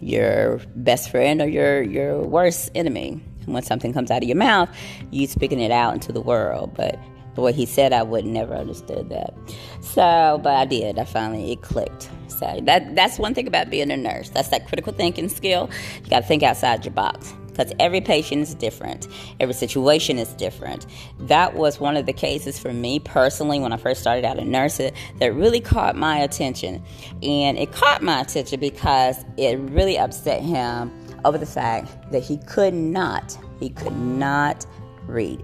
your 0.01 0.59
best 0.75 1.11
friend 1.11 1.41
or 1.41 1.47
your, 1.47 1.83
your 1.83 2.21
worst 2.21 2.71
enemy 2.73 3.21
when 3.47 3.63
something 3.63 3.93
comes 3.93 4.11
out 4.11 4.21
of 4.21 4.29
your 4.29 4.37
mouth, 4.37 4.69
you 5.11 5.27
speaking 5.27 5.59
it 5.59 5.71
out 5.71 5.93
into 5.93 6.11
the 6.11 6.21
world. 6.21 6.73
But 6.75 6.99
the 7.35 7.41
way 7.41 7.53
he 7.53 7.65
said, 7.65 7.93
I 7.93 8.03
would 8.03 8.25
never 8.25 8.55
understood 8.55 9.09
that. 9.09 9.33
So, 9.81 10.39
but 10.43 10.53
I 10.53 10.65
did. 10.65 10.99
I 10.99 11.05
finally 11.05 11.51
it 11.51 11.61
clicked. 11.61 12.09
So 12.27 12.59
that 12.63 12.95
that's 12.95 13.17
one 13.17 13.33
thing 13.33 13.47
about 13.47 13.69
being 13.69 13.91
a 13.91 13.97
nurse. 13.97 14.29
That's 14.29 14.49
that 14.49 14.67
critical 14.67 14.93
thinking 14.93 15.29
skill. 15.29 15.69
You 16.03 16.09
got 16.09 16.21
to 16.21 16.25
think 16.25 16.43
outside 16.43 16.85
your 16.85 16.93
box 16.93 17.33
because 17.57 17.73
every 17.79 18.01
patient 18.01 18.43
is 18.43 18.53
different, 18.53 19.07
every 19.39 19.53
situation 19.53 20.19
is 20.19 20.33
different. 20.33 20.85
That 21.19 21.55
was 21.55 21.79
one 21.79 21.97
of 21.97 22.05
the 22.05 22.13
cases 22.13 22.59
for 22.59 22.71
me 22.71 22.99
personally 22.99 23.59
when 23.59 23.73
I 23.73 23.77
first 23.77 24.01
started 24.01 24.25
out 24.25 24.37
in 24.37 24.51
nursing 24.51 24.93
that 25.19 25.33
really 25.33 25.59
caught 25.59 25.95
my 25.95 26.19
attention. 26.19 26.83
And 27.23 27.57
it 27.57 27.71
caught 27.71 28.03
my 28.03 28.21
attention 28.21 28.59
because 28.59 29.25
it 29.37 29.59
really 29.59 29.97
upset 29.97 30.41
him 30.41 30.91
over 31.25 31.37
the 31.37 31.45
fact 31.45 32.11
that 32.11 32.23
he 32.23 32.37
could 32.37 32.73
not, 32.73 33.37
he 33.59 33.69
could 33.69 33.95
not 33.95 34.65
read. 35.07 35.43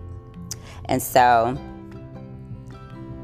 And 0.85 1.01
so 1.01 1.57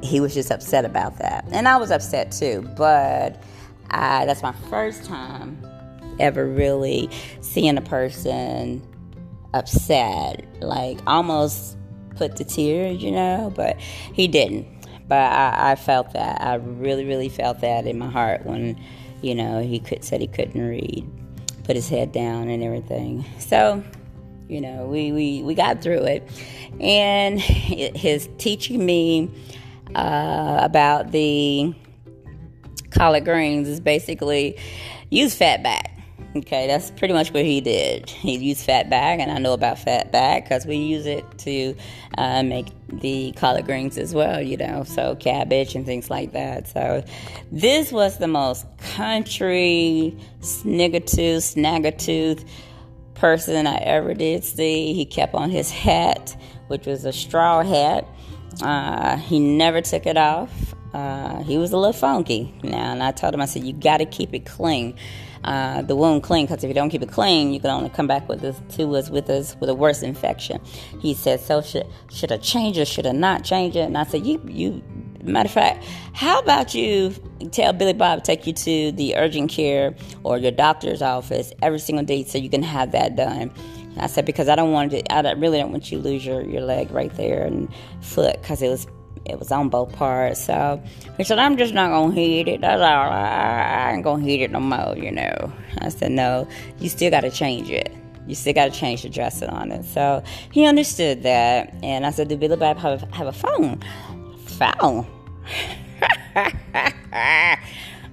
he 0.01 0.19
was 0.19 0.33
just 0.33 0.51
upset 0.51 0.85
about 0.85 1.17
that. 1.17 1.45
And 1.51 1.67
I 1.67 1.77
was 1.77 1.91
upset 1.91 2.31
too, 2.31 2.67
but 2.77 3.41
I, 3.91 4.25
that's 4.25 4.43
my 4.43 4.53
first 4.69 5.05
time 5.05 5.61
ever 6.19 6.45
really 6.45 7.09
seeing 7.41 7.77
a 7.77 7.81
person 7.81 8.85
upset, 9.53 10.45
like 10.61 10.99
almost 11.07 11.77
put 12.15 12.35
to 12.37 12.43
tears, 12.43 13.01
you 13.01 13.11
know, 13.11 13.51
but 13.55 13.79
he 13.79 14.27
didn't. 14.27 14.67
But 15.07 15.31
I, 15.31 15.71
I 15.71 15.75
felt 15.75 16.13
that. 16.13 16.41
I 16.41 16.55
really, 16.55 17.05
really 17.05 17.29
felt 17.29 17.61
that 17.61 17.87
in 17.87 17.97
my 17.97 18.09
heart 18.09 18.45
when, 18.45 18.79
you 19.21 19.33
know, 19.33 19.61
he 19.61 19.79
could 19.79 20.03
said 20.03 20.21
he 20.21 20.27
couldn't 20.27 20.61
read 20.61 21.09
put 21.69 21.75
his 21.75 21.87
head 21.87 22.11
down 22.11 22.49
and 22.49 22.63
everything. 22.63 23.23
So, 23.37 23.83
you 24.47 24.59
know, 24.59 24.87
we, 24.87 25.11
we, 25.11 25.43
we 25.43 25.53
got 25.53 25.83
through 25.83 26.03
it. 26.05 26.27
And 26.79 27.39
his 27.39 28.27
teaching 28.39 28.83
me 28.83 29.29
uh, 29.93 30.61
about 30.63 31.11
the 31.11 31.75
collard 32.89 33.23
greens 33.23 33.67
is 33.67 33.79
basically 33.79 34.57
use 35.11 35.35
fat 35.35 35.61
back. 35.61 35.91
Okay, 36.35 36.65
that's 36.65 36.89
pretty 36.89 37.13
much 37.13 37.31
what 37.33 37.45
he 37.45 37.61
did. 37.61 38.09
He 38.09 38.35
used 38.37 38.65
fat 38.65 38.89
back, 38.89 39.19
and 39.19 39.31
I 39.31 39.37
know 39.37 39.53
about 39.53 39.77
fat 39.77 40.11
back 40.11 40.45
because 40.45 40.65
we 40.65 40.77
use 40.77 41.05
it 41.05 41.23
to 41.39 41.75
uh, 42.17 42.41
make 42.41 42.65
the 42.91 43.31
collard 43.33 43.65
greens 43.65 43.97
as 43.97 44.13
well, 44.13 44.41
you 44.41 44.57
know, 44.57 44.83
so 44.83 45.15
cabbage 45.15 45.75
and 45.75 45.85
things 45.85 46.09
like 46.09 46.33
that. 46.33 46.67
So 46.67 47.03
this 47.51 47.91
was 47.91 48.17
the 48.17 48.27
most 48.27 48.65
country 48.95 50.17
sniggertooth, 50.41 51.55
snaggertooth 51.55 52.47
person 53.15 53.67
I 53.67 53.77
ever 53.77 54.13
did 54.13 54.43
see. 54.43 54.93
He 54.93 55.05
kept 55.05 55.35
on 55.35 55.49
his 55.49 55.71
hat, 55.71 56.35
which 56.67 56.85
was 56.85 57.05
a 57.05 57.13
straw 57.13 57.63
hat. 57.63 58.07
Uh, 58.61 59.17
he 59.17 59.39
never 59.39 59.81
took 59.81 60.05
it 60.05 60.17
off. 60.17 60.68
Uh, 60.93 61.43
he 61.43 61.57
was 61.57 61.71
a 61.71 61.77
little 61.77 61.93
funky 61.93 62.53
now, 62.63 62.91
and 62.91 63.03
I 63.03 63.11
told 63.11 63.33
him, 63.33 63.41
I 63.41 63.45
said, 63.45 63.63
you 63.63 63.73
got 63.73 63.97
to 63.97 64.05
keep 64.05 64.33
it 64.33 64.45
clean. 64.45 64.95
Uh, 65.43 65.81
the 65.83 65.95
wound 65.95 66.21
clean 66.21 66.45
because 66.45 66.63
if 66.63 66.67
you 66.67 66.73
don't 66.73 66.89
keep 66.89 67.01
it 67.01 67.09
clean, 67.09 67.53
you 67.53 67.61
can 67.61 67.69
only 67.69 67.89
come 67.89 68.07
back 68.07 68.27
with 68.27 68.43
us 68.43 68.61
to 68.75 68.93
us 68.97 69.09
with 69.09 69.29
us 69.29 69.55
with 69.61 69.69
a 69.69 69.73
worse 69.73 70.01
infection. 70.01 70.59
He 70.99 71.13
said, 71.13 71.39
"So 71.39 71.61
should 71.61 71.87
should 72.11 72.33
I 72.33 72.37
change 72.37 72.77
it? 72.77 72.89
Should 72.89 73.07
I 73.07 73.13
not 73.13 73.45
change 73.45 73.77
it?" 73.77 73.85
And 73.85 73.97
I 73.97 74.03
said, 74.03 74.25
"You 74.25 74.41
you." 74.45 74.83
Matter 75.23 75.47
of 75.47 75.53
fact, 75.53 75.85
how 76.13 76.39
about 76.39 76.73
you 76.73 77.11
tell 77.51 77.73
Billy 77.73 77.93
Bob 77.93 78.23
take 78.23 78.47
you 78.47 78.53
to 78.53 78.91
the 78.93 79.15
urgent 79.17 79.51
care 79.51 79.93
or 80.23 80.37
your 80.37 80.51
doctor's 80.51 81.01
office 81.01 81.51
every 81.61 81.79
single 81.79 82.05
day 82.05 82.23
so 82.23 82.37
you 82.37 82.49
can 82.49 82.63
have 82.63 82.91
that 82.91 83.15
done? 83.15 83.51
I 83.97 84.07
said 84.07 84.25
because 84.25 84.47
I 84.47 84.55
don't 84.55 84.71
want 84.71 84.91
to. 84.91 85.13
I 85.13 85.31
really 85.33 85.59
don't 85.59 85.71
want 85.71 85.91
you 85.91 86.01
to 86.01 86.03
lose 86.03 86.25
your, 86.25 86.41
your 86.41 86.61
leg 86.61 86.91
right 86.91 87.13
there 87.15 87.43
and 87.43 87.69
foot 88.01 88.41
because 88.41 88.61
it 88.61 88.69
was 88.69 88.87
it 89.29 89.39
was 89.39 89.51
on 89.51 89.69
both 89.69 89.93
parts. 89.93 90.43
So 90.43 90.81
he 91.17 91.23
said, 91.23 91.39
I'm 91.39 91.57
just 91.57 91.73
not 91.73 91.89
going 91.89 92.15
to 92.15 92.21
hit 92.21 92.47
it. 92.47 92.61
That's 92.61 92.81
all. 92.81 93.11
I, 93.11 93.87
I 93.87 93.93
ain't 93.93 94.03
going 94.03 94.23
to 94.23 94.29
hit 94.29 94.41
it 94.41 94.51
no 94.51 94.59
more, 94.59 94.95
you 94.97 95.11
know. 95.11 95.51
I 95.79 95.89
said, 95.89 96.11
no, 96.11 96.47
you 96.79 96.89
still 96.89 97.11
got 97.11 97.21
to 97.21 97.31
change 97.31 97.69
it. 97.69 97.91
You 98.27 98.35
still 98.35 98.53
got 98.53 98.71
to 98.71 98.79
change 98.79 99.03
the 99.03 99.09
dressing 99.09 99.49
on 99.49 99.71
it. 99.71 99.85
So 99.85 100.23
he 100.51 100.65
understood 100.65 101.23
that. 101.23 101.73
And 101.81 102.05
I 102.05 102.11
said, 102.11 102.27
do 102.27 102.37
Billy 102.37 102.57
Bob 102.57 102.77
have, 102.77 103.01
have 103.13 103.27
a 103.27 103.33
phone? 103.33 103.83
Phone? 104.45 105.07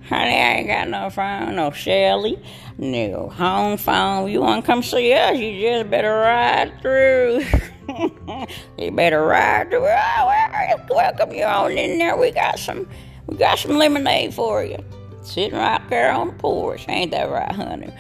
Honey, 0.09 0.35
I 0.35 0.55
ain't 0.59 0.69
got 0.69 0.89
no 0.89 1.11
phone, 1.11 1.57
no 1.57 1.73
Shelly, 1.73 2.41
no 2.79 3.29
home 3.29 3.77
phone. 3.77 4.31
You 4.31 4.41
want 4.41 4.65
to 4.65 4.67
come 4.67 4.83
see 4.83 5.13
us? 5.13 5.37
You 5.37 5.61
just 5.61 5.91
better 5.91 6.15
ride 6.15 6.81
through. 6.81 7.45
you 8.79 8.91
better 8.91 9.23
ride 9.23 9.71
to 9.71 9.77
Oh, 9.77 10.77
welcome 10.91 11.33
you 11.33 11.45
on 11.45 11.73
in 11.73 11.99
there. 11.99 12.17
We 12.17 12.31
got 12.31 12.59
some, 12.59 12.89
we 13.27 13.37
got 13.37 13.59
some 13.59 13.77
lemonade 13.77 14.33
for 14.35 14.65
you, 14.65 14.79
sitting 15.23 15.59
right 15.59 15.81
there 15.89 16.13
on 16.13 16.29
the 16.29 16.33
porch. 16.35 16.85
Ain't 16.89 17.11
that 17.13 17.31
right, 17.31 17.53
honey? 17.53 17.93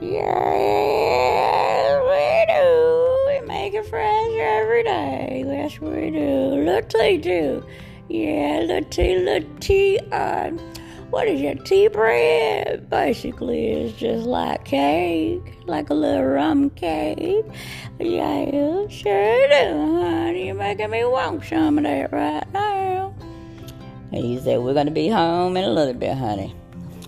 Yes, 0.00 2.02
we 2.10 2.54
do. 2.54 3.26
We 3.26 3.40
make 3.46 3.74
it 3.74 3.86
fresh 3.86 4.32
every 4.38 4.82
day. 4.82 5.44
Yes, 5.46 5.80
we 5.80 6.10
do. 6.10 6.64
Little 6.64 6.82
tea 6.82 7.18
too. 7.20 7.64
Yeah, 8.08 8.60
little 8.66 8.88
tea, 8.90 9.18
little 9.18 9.48
tea. 9.60 9.98
Uh, 10.10 10.50
what 11.10 11.26
is 11.26 11.40
your 11.40 11.56
tea 11.56 11.88
bread? 11.88 12.88
Basically, 12.88 13.72
it's 13.72 13.98
just 13.98 14.26
like 14.26 14.64
cake, 14.64 15.42
like 15.66 15.90
a 15.90 15.94
little 15.94 16.24
rum 16.24 16.70
cake. 16.70 17.44
Yeah, 17.98 18.86
sure 18.88 19.48
do, 19.48 20.00
honey. 20.00 20.46
You're 20.46 20.54
making 20.54 20.90
me 20.90 21.04
want 21.04 21.44
some 21.44 21.78
of 21.78 21.84
that 21.84 22.12
right 22.12 22.52
now. 22.52 23.14
And 24.12 24.24
he 24.24 24.38
said, 24.38 24.60
We're 24.60 24.74
going 24.74 24.86
to 24.86 24.92
be 24.92 25.08
home 25.08 25.56
in 25.56 25.64
a 25.64 25.72
little 25.72 25.94
bit, 25.94 26.16
honey. 26.16 26.54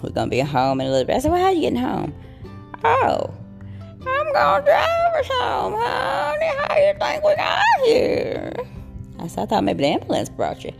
We're 0.02 0.10
going 0.10 0.28
to 0.28 0.30
be 0.30 0.40
home 0.40 0.80
in 0.80 0.88
a 0.88 0.90
little 0.90 1.06
bit. 1.06 1.16
I 1.16 1.18
said, 1.20 1.30
Well, 1.30 1.40
how 1.40 1.46
are 1.46 1.52
you 1.52 1.60
getting 1.60 1.78
home? 1.78 2.12
Oh, 2.84 3.32
I'm 4.04 4.32
going 4.32 4.62
to 4.62 4.66
drive 4.66 5.14
us 5.14 5.28
home, 5.28 5.74
honey. 5.76 6.50
How 6.58 6.76
you 6.76 6.94
think 6.98 7.24
we 7.24 7.36
got 7.36 7.62
here? 7.84 8.52
I 9.20 9.28
said, 9.28 9.42
I 9.42 9.46
thought 9.46 9.64
maybe 9.64 9.84
the 9.84 9.90
ambulance 9.90 10.28
brought 10.28 10.64
you 10.64 10.72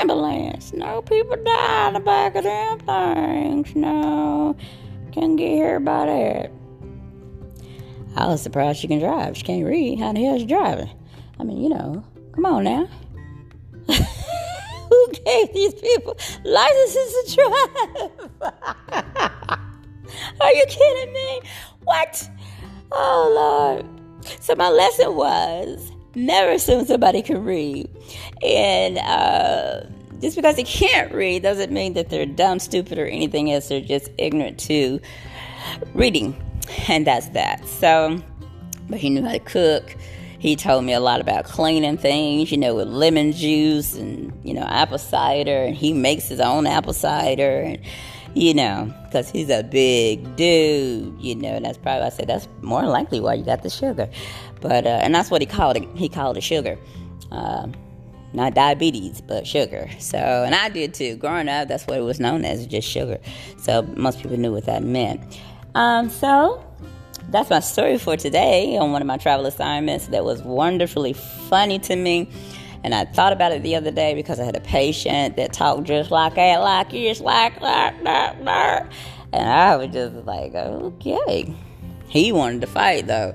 ambulance. 0.00 0.72
No 0.72 1.02
people 1.02 1.36
die 1.36 1.88
in 1.88 1.94
the 1.94 2.00
back 2.00 2.34
of 2.34 2.44
them 2.44 2.78
things. 2.80 3.74
No, 3.74 4.56
can't 5.12 5.36
get 5.36 5.50
here 5.50 5.80
by 5.80 6.06
that. 6.06 6.52
I 8.16 8.26
was 8.26 8.42
surprised 8.42 8.80
she 8.80 8.88
can 8.88 8.98
drive. 8.98 9.36
She 9.36 9.42
can't 9.42 9.64
read. 9.64 9.98
How 9.98 10.12
the 10.12 10.24
hell 10.24 10.38
she 10.38 10.46
driving? 10.46 10.90
I 11.38 11.44
mean, 11.44 11.62
you 11.62 11.70
know, 11.70 12.04
come 12.34 12.46
on 12.46 12.64
now. 12.64 12.88
Who 14.88 15.12
gave 15.24 15.52
these 15.54 15.74
people 15.74 16.16
licenses 16.44 17.24
to 17.24 18.20
drive? 18.40 18.52
Are 20.40 20.52
you 20.52 20.64
kidding 20.68 21.12
me? 21.12 21.40
What? 21.84 22.28
Oh, 22.92 23.32
Lord. 23.34 23.86
So 24.40 24.54
my 24.54 24.68
lesson 24.68 25.14
was 25.14 25.91
never 26.14 26.52
assume 26.52 26.84
somebody 26.84 27.22
can 27.22 27.44
read. 27.44 27.88
And 28.42 28.98
uh, 28.98 29.86
just 30.20 30.36
because 30.36 30.56
they 30.56 30.64
can't 30.64 31.12
read 31.12 31.42
doesn't 31.42 31.72
mean 31.72 31.94
that 31.94 32.10
they're 32.10 32.26
dumb, 32.26 32.58
stupid, 32.58 32.98
or 32.98 33.06
anything 33.06 33.52
else. 33.52 33.68
They're 33.68 33.80
just 33.80 34.10
ignorant 34.18 34.58
to 34.60 35.00
reading. 35.94 36.36
And 36.88 37.06
that's 37.06 37.28
that. 37.30 37.66
So, 37.66 38.22
but 38.88 38.98
he 38.98 39.10
knew 39.10 39.22
how 39.22 39.32
to 39.32 39.40
cook. 39.40 39.96
He 40.38 40.56
told 40.56 40.84
me 40.84 40.92
a 40.92 41.00
lot 41.00 41.20
about 41.20 41.44
cleaning 41.44 41.96
things, 41.96 42.50
you 42.50 42.58
know, 42.58 42.74
with 42.74 42.88
lemon 42.88 43.32
juice 43.32 43.94
and, 43.94 44.32
you 44.42 44.54
know, 44.54 44.62
apple 44.62 44.98
cider. 44.98 45.64
And 45.64 45.76
he 45.76 45.92
makes 45.92 46.28
his 46.28 46.40
own 46.40 46.66
apple 46.66 46.92
cider. 46.92 47.60
And, 47.60 47.78
you 48.34 48.54
know, 48.54 48.92
because 49.04 49.28
he's 49.28 49.50
a 49.50 49.62
big 49.62 50.36
dude, 50.36 51.20
you 51.20 51.34
know, 51.34 51.50
and 51.50 51.64
that's 51.64 51.78
probably 51.78 52.06
I 52.06 52.08
said 52.08 52.28
that's 52.28 52.48
more 52.62 52.84
likely 52.84 53.20
why 53.20 53.34
you 53.34 53.44
got 53.44 53.62
the 53.62 53.70
sugar. 53.70 54.08
But 54.62 54.86
uh, 54.86 55.00
and 55.02 55.14
that's 55.14 55.30
what 55.30 55.42
he 55.42 55.46
called 55.46 55.76
it. 55.76 55.86
He 55.94 56.08
called 56.08 56.36
it 56.38 56.42
sugar, 56.42 56.78
uh, 57.30 57.66
not 58.32 58.54
diabetes, 58.54 59.20
but 59.20 59.46
sugar. 59.46 59.90
So 59.98 60.16
and 60.18 60.54
I 60.54 60.68
did 60.68 60.94
too. 60.94 61.16
Growing 61.16 61.48
up, 61.48 61.68
that's 61.68 61.86
what 61.86 61.98
it 61.98 62.02
was 62.02 62.20
known 62.20 62.44
as, 62.44 62.66
just 62.66 62.88
sugar. 62.88 63.18
So 63.58 63.82
most 63.82 64.22
people 64.22 64.38
knew 64.38 64.52
what 64.52 64.64
that 64.66 64.82
meant. 64.82 65.20
Um, 65.74 66.08
so 66.08 66.64
that's 67.28 67.50
my 67.50 67.60
story 67.60 67.98
for 67.98 68.16
today 68.16 68.76
on 68.76 68.92
one 68.92 69.02
of 69.02 69.06
my 69.06 69.16
travel 69.16 69.46
assignments 69.46 70.06
that 70.08 70.24
was 70.24 70.42
wonderfully 70.42 71.12
funny 71.12 71.78
to 71.80 71.96
me. 71.96 72.28
And 72.84 72.94
I 72.94 73.04
thought 73.04 73.32
about 73.32 73.52
it 73.52 73.62
the 73.62 73.76
other 73.76 73.90
day 73.90 74.14
because 74.14 74.40
I 74.40 74.44
had 74.44 74.56
a 74.56 74.60
patient 74.60 75.36
that 75.36 75.52
talked 75.52 75.84
just 75.84 76.10
like 76.10 76.34
that, 76.34 76.58
like 76.58 76.90
this, 76.90 77.20
like 77.20 77.60
that, 77.60 78.02
that, 78.04 78.44
that. 78.44 78.92
And 79.32 79.48
I 79.48 79.76
was 79.76 79.88
just 79.92 80.14
like, 80.26 80.54
okay. 80.54 81.54
He 82.08 82.32
wanted 82.32 82.60
to 82.60 82.66
fight 82.66 83.06
though. 83.06 83.34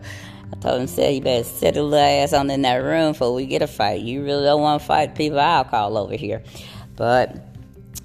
I 0.53 0.59
told 0.59 0.81
him, 0.81 0.87
said, 0.87 1.13
you 1.13 1.21
better 1.21 1.43
sit 1.43 1.75
a 1.77 1.83
little 1.83 1.99
ass 1.99 2.33
on 2.33 2.49
in 2.49 2.61
that 2.61 2.75
room 2.75 3.11
before 3.11 3.33
we 3.33 3.45
get 3.45 3.61
a 3.61 3.67
fight. 3.67 4.01
You 4.01 4.23
really 4.23 4.45
don't 4.45 4.61
want 4.61 4.81
to 4.81 4.87
fight 4.87 5.15
people 5.15 5.39
I'll 5.39 5.65
call 5.65 5.97
over 5.97 6.15
here. 6.15 6.43
But 6.95 7.35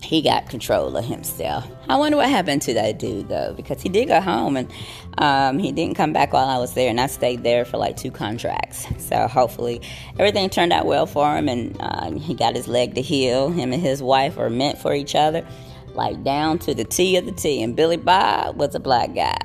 he 0.03 0.21
got 0.21 0.51
control 0.51 0.97
of 0.97 1.05
himself. 1.05 1.65
I 1.89 1.97
wonder 1.97 2.17
what 2.17 2.29
happened 2.29 2.63
to 2.63 2.75
that 2.75 2.99
dude 2.99 3.29
though, 3.29 3.55
because 3.55 3.81
he 3.81 3.89
did 3.89 4.09
go 4.09 4.21
home 4.21 4.57
and 4.57 4.71
um, 5.19 5.59
he 5.61 5.71
didn't 5.71 5.95
come 5.95 6.13
back 6.13 6.33
while 6.33 6.49
I 6.49 6.59
was 6.59 6.75
there, 6.75 6.91
and 6.91 7.01
I 7.01 7.07
stayed 7.07 7.45
there 7.45 7.65
for 7.65 7.77
like 7.77 7.97
two 7.97 8.11
contracts. 8.11 8.87
So 8.99 9.29
hopefully 9.29 9.81
everything 10.19 10.51
turned 10.51 10.73
out 10.73 10.87
well 10.87 11.07
for 11.07 11.37
him, 11.37 11.49
and 11.49 11.77
uh, 11.79 12.11
he 12.13 12.35
got 12.35 12.57
his 12.57 12.67
leg 12.67 12.97
to 12.97 13.03
heal. 13.03 13.51
Him 13.51 13.73
and 13.73 13.81
his 13.81 14.03
wife 14.03 14.37
are 14.39 14.51
meant 14.51 14.79
for 14.79 14.93
each 14.93 15.15
other, 15.15 15.47
like 15.95 16.25
down 16.25 16.59
to 16.61 16.75
the 16.75 16.85
T 16.85 17.17
of 17.17 17.25
the 17.25 17.33
T. 17.33 17.63
And 17.63 17.77
Billy 17.77 17.97
Bob 17.97 18.57
was 18.57 18.75
a 18.75 18.81
black 18.81 19.15
guy. 19.15 19.39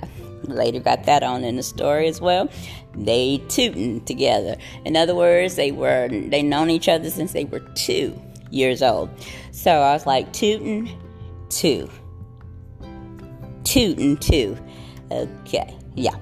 Later 0.44 0.80
got 0.80 1.04
that 1.04 1.22
on 1.24 1.44
in 1.44 1.58
the 1.58 1.64
story 1.64 2.08
as 2.08 2.22
well. 2.22 2.50
They 2.98 3.44
tooting 3.48 4.04
together. 4.06 4.58
In 4.84 4.98
other 4.98 5.16
words, 5.16 5.56
they 5.56 5.72
were 5.72 6.08
they 6.10 6.42
known 6.42 6.70
each 6.70 6.90
other 6.90 7.10
since 7.10 7.32
they 7.32 7.46
were 7.46 7.60
two 7.76 8.20
years 8.50 8.82
old. 8.82 9.10
So 9.52 9.72
I 9.72 9.94
was 9.94 10.06
like 10.06 10.34
tooting 10.34 10.90
two. 11.50 11.90
Tooting 13.64 14.18
two. 14.18 14.58
Okay, 15.12 15.76
yeah, 15.96 16.16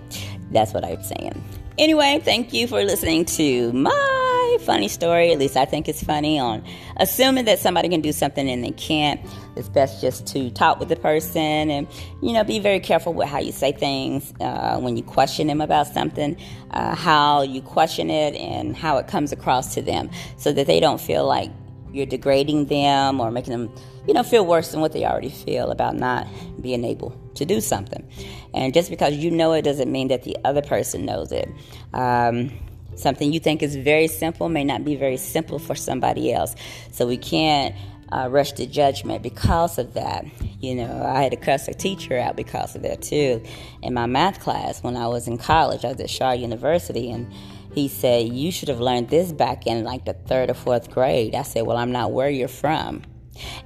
that's 0.52 0.74
what 0.74 0.84
I'm 0.84 1.02
saying. 1.02 1.42
Anyway, 1.78 2.22
thank 2.24 2.54
you 2.54 2.68
for 2.68 2.84
listening 2.84 3.26
to 3.26 3.72
my 3.74 4.14
funny 4.60 4.88
story. 4.88 5.32
At 5.32 5.40
least 5.40 5.58
I 5.58 5.66
think 5.66 5.88
it's 5.88 6.04
funny 6.04 6.40
on 6.40 6.64
assuming 6.98 7.46
that 7.46 7.60
somebody 7.60 7.90
can 7.90 8.02
do 8.02 8.12
something 8.12 8.50
and 8.50 8.64
they 8.64 8.72
can't. 8.72 9.20
It's 9.56 9.70
best 9.70 10.02
just 10.02 10.28
to 10.28 10.50
talk 10.52 10.80
with 10.80 10.90
the 10.90 10.96
person 10.96 11.70
and, 11.70 11.88
you 12.22 12.34
know, 12.34 12.44
be 12.44 12.60
very 12.60 12.80
careful 12.80 13.14
with 13.14 13.28
how 13.28 13.40
you 13.40 13.52
say 13.52 13.72
things 13.72 14.34
uh, 14.42 14.80
when 14.80 14.98
you 14.98 15.04
question 15.04 15.48
them 15.48 15.62
about 15.62 15.88
something, 15.88 16.38
uh, 16.72 16.96
how 16.96 17.42
you 17.42 17.62
question 17.62 18.10
it 18.10 18.36
and 18.36 18.76
how 18.76 18.98
it 18.98 19.08
comes 19.08 19.32
across 19.32 19.74
to 19.76 19.82
them 19.82 20.10
so 20.38 20.52
that 20.52 20.68
they 20.68 20.80
don't 20.80 21.00
feel 21.00 21.26
like 21.26 21.52
you're 21.92 22.06
degrading 22.06 22.66
them 22.66 23.22
or 23.22 23.32
making 23.32 23.52
them, 23.52 23.74
you 24.08 24.14
know, 24.14 24.24
feel 24.24 24.46
worse 24.46 24.72
than 24.72 24.82
what 24.82 24.92
they 24.92 25.06
already 25.06 25.30
feel 25.30 25.72
about 25.72 25.96
not 25.96 26.28
being 26.62 26.84
able 26.84 27.18
to 27.36 27.46
do 27.46 27.62
something. 27.62 28.06
And 28.54 28.74
just 28.74 28.90
because 28.90 29.16
you 29.16 29.32
know 29.32 29.54
it 29.54 29.62
doesn't 29.62 29.92
mean 29.92 30.10
that 30.10 30.24
the 30.24 30.38
other 30.44 30.62
person 30.62 31.06
knows 31.06 31.32
it. 31.32 31.50
Um, 31.94 32.52
something 32.96 33.32
you 33.34 33.40
think 33.40 33.62
is 33.62 33.76
very 33.76 34.08
simple 34.08 34.50
may 34.50 34.64
not 34.64 34.84
be 34.84 34.96
very 34.96 35.18
simple 35.18 35.60
for 35.60 35.76
somebody 35.76 36.34
else. 36.34 36.56
So 36.92 37.08
we 37.08 37.18
can't 37.18 37.76
uh, 38.12 38.28
rush 38.30 38.54
to 38.54 38.66
judgment 38.66 39.24
because 39.24 39.78
of 39.78 39.94
that. 39.94 40.26
You 40.62 40.76
know, 40.76 41.04
I 41.06 41.22
had 41.22 41.32
to 41.32 41.38
cuss 41.38 41.68
a 41.68 41.74
teacher 41.74 42.18
out 42.18 42.36
because 42.36 42.76
of 42.76 42.82
that 42.84 43.02
too. 43.02 43.44
In 43.82 43.94
my 43.94 44.06
math 44.06 44.40
class 44.40 44.82
when 44.84 44.96
I 44.96 45.08
was 45.08 45.28
in 45.28 45.38
college, 45.38 45.84
I 45.84 45.90
was 45.90 46.00
at 46.00 46.10
Shaw 46.10 46.32
University, 46.32 47.12
and 47.12 47.32
he 47.74 47.88
said, 47.88 48.30
You 48.30 48.52
should 48.52 48.70
have 48.70 48.80
learned 48.80 49.10
this 49.10 49.32
back 49.32 49.68
in 49.68 49.84
like 49.84 50.06
the 50.06 50.14
third 50.14 50.50
or 50.50 50.54
fourth 50.54 50.92
grade. 50.92 51.36
I 51.36 51.44
said, 51.44 51.66
Well, 51.66 51.78
I'm 51.78 51.92
not 51.92 52.12
where 52.12 52.30
you're 52.30 52.48
from. 52.48 53.04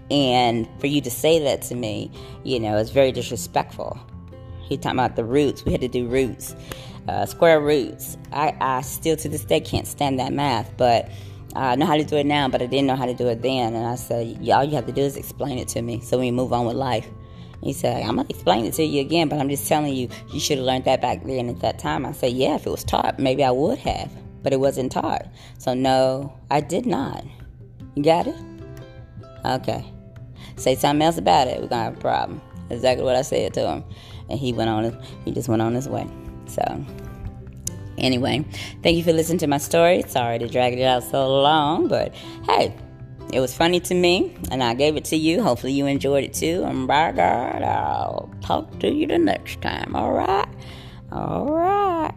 And 0.09 0.67
for 0.79 0.87
you 0.87 0.99
to 1.01 1.11
say 1.11 1.39
that 1.43 1.61
to 1.63 1.75
me, 1.75 2.11
you 2.43 2.59
know, 2.59 2.77
it's 2.77 2.89
very 2.89 3.11
disrespectful. 3.11 3.99
He 4.63 4.77
talking 4.77 4.99
about 4.99 5.15
the 5.15 5.25
roots. 5.25 5.63
We 5.65 5.71
had 5.71 5.81
to 5.81 5.87
do 5.87 6.07
roots, 6.07 6.55
uh, 7.09 7.25
square 7.25 7.59
roots. 7.59 8.17
I, 8.31 8.55
I 8.61 8.81
still 8.81 9.17
to 9.17 9.29
this 9.29 9.43
day 9.43 9.59
can't 9.59 9.87
stand 9.87 10.19
that 10.19 10.31
math, 10.31 10.75
but 10.77 11.09
I 11.55 11.75
know 11.75 11.85
how 11.85 11.97
to 11.97 12.03
do 12.03 12.17
it 12.17 12.25
now, 12.25 12.47
but 12.47 12.61
I 12.61 12.67
didn't 12.67 12.85
know 12.85 12.95
how 12.95 13.05
to 13.05 13.15
do 13.15 13.27
it 13.27 13.41
then. 13.41 13.73
And 13.73 13.85
I 13.85 13.95
said, 13.95 14.37
all 14.49 14.63
you 14.63 14.75
have 14.75 14.85
to 14.85 14.91
do 14.91 15.01
is 15.01 15.17
explain 15.17 15.57
it 15.57 15.67
to 15.69 15.81
me 15.81 16.01
so 16.01 16.19
we 16.19 16.31
move 16.31 16.53
on 16.53 16.65
with 16.65 16.75
life. 16.75 17.07
He 17.61 17.73
said, 17.73 18.03
I'm 18.03 18.15
going 18.15 18.27
to 18.27 18.33
explain 18.33 18.65
it 18.65 18.73
to 18.75 18.83
you 18.83 19.01
again, 19.01 19.27
but 19.27 19.39
I'm 19.39 19.49
just 19.49 19.67
telling 19.67 19.93
you, 19.93 20.07
you 20.31 20.39
should 20.39 20.59
have 20.59 20.65
learned 20.65 20.85
that 20.85 21.01
back 21.01 21.25
then 21.25 21.49
at 21.49 21.59
that 21.59 21.79
time. 21.79 22.05
I 22.05 22.13
said, 22.13 22.31
yeah, 22.31 22.55
if 22.55 22.65
it 22.65 22.69
was 22.69 22.85
taught, 22.85 23.19
maybe 23.19 23.43
I 23.43 23.51
would 23.51 23.79
have, 23.79 24.11
but 24.43 24.53
it 24.53 24.59
wasn't 24.59 24.91
taught. 24.91 25.25
So, 25.57 25.73
no, 25.73 26.33
I 26.49 26.61
did 26.61 26.85
not. 26.85 27.25
You 27.95 28.03
got 28.03 28.27
it? 28.27 28.35
Okay. 29.43 29.83
Say 30.55 30.75
something 30.75 31.01
else 31.01 31.17
about 31.17 31.47
it, 31.47 31.55
we're 31.61 31.67
going 31.67 31.69
to 31.69 31.75
have 31.77 31.97
a 31.97 32.01
problem. 32.01 32.41
Exactly 32.69 33.03
what 33.03 33.15
I 33.15 33.23
said 33.23 33.53
to 33.55 33.67
him. 33.67 33.83
And 34.29 34.39
he 34.39 34.53
went 34.53 34.69
on, 34.69 35.03
he 35.25 35.31
just 35.31 35.49
went 35.49 35.61
on 35.61 35.73
his 35.73 35.89
way. 35.89 36.07
So, 36.49 36.85
anyway, 37.97 38.45
thank 38.83 38.97
you 38.97 39.03
for 39.03 39.13
listening 39.13 39.39
to 39.39 39.47
my 39.47 39.57
story. 39.57 40.03
Sorry 40.07 40.39
to 40.39 40.47
drag 40.47 40.73
it 40.73 40.83
out 40.83 41.03
so 41.03 41.41
long, 41.41 41.87
but 41.87 42.13
hey, 42.45 42.75
it 43.31 43.39
was 43.39 43.55
funny 43.55 43.79
to 43.81 43.93
me, 43.93 44.35
and 44.51 44.63
I 44.63 44.73
gave 44.73 44.95
it 44.95 45.05
to 45.05 45.15
you. 45.15 45.43
Hopefully, 45.43 45.73
you 45.73 45.85
enjoyed 45.85 46.23
it 46.23 46.33
too. 46.33 46.63
And 46.65 46.87
by 46.87 47.11
God, 47.11 47.61
I'll 47.61 48.33
talk 48.41 48.79
to 48.79 48.91
you 48.91 49.07
the 49.07 49.19
next 49.19 49.61
time. 49.61 49.95
All 49.95 50.13
right? 50.13 50.47
All 51.11 51.45
right. 51.45 52.13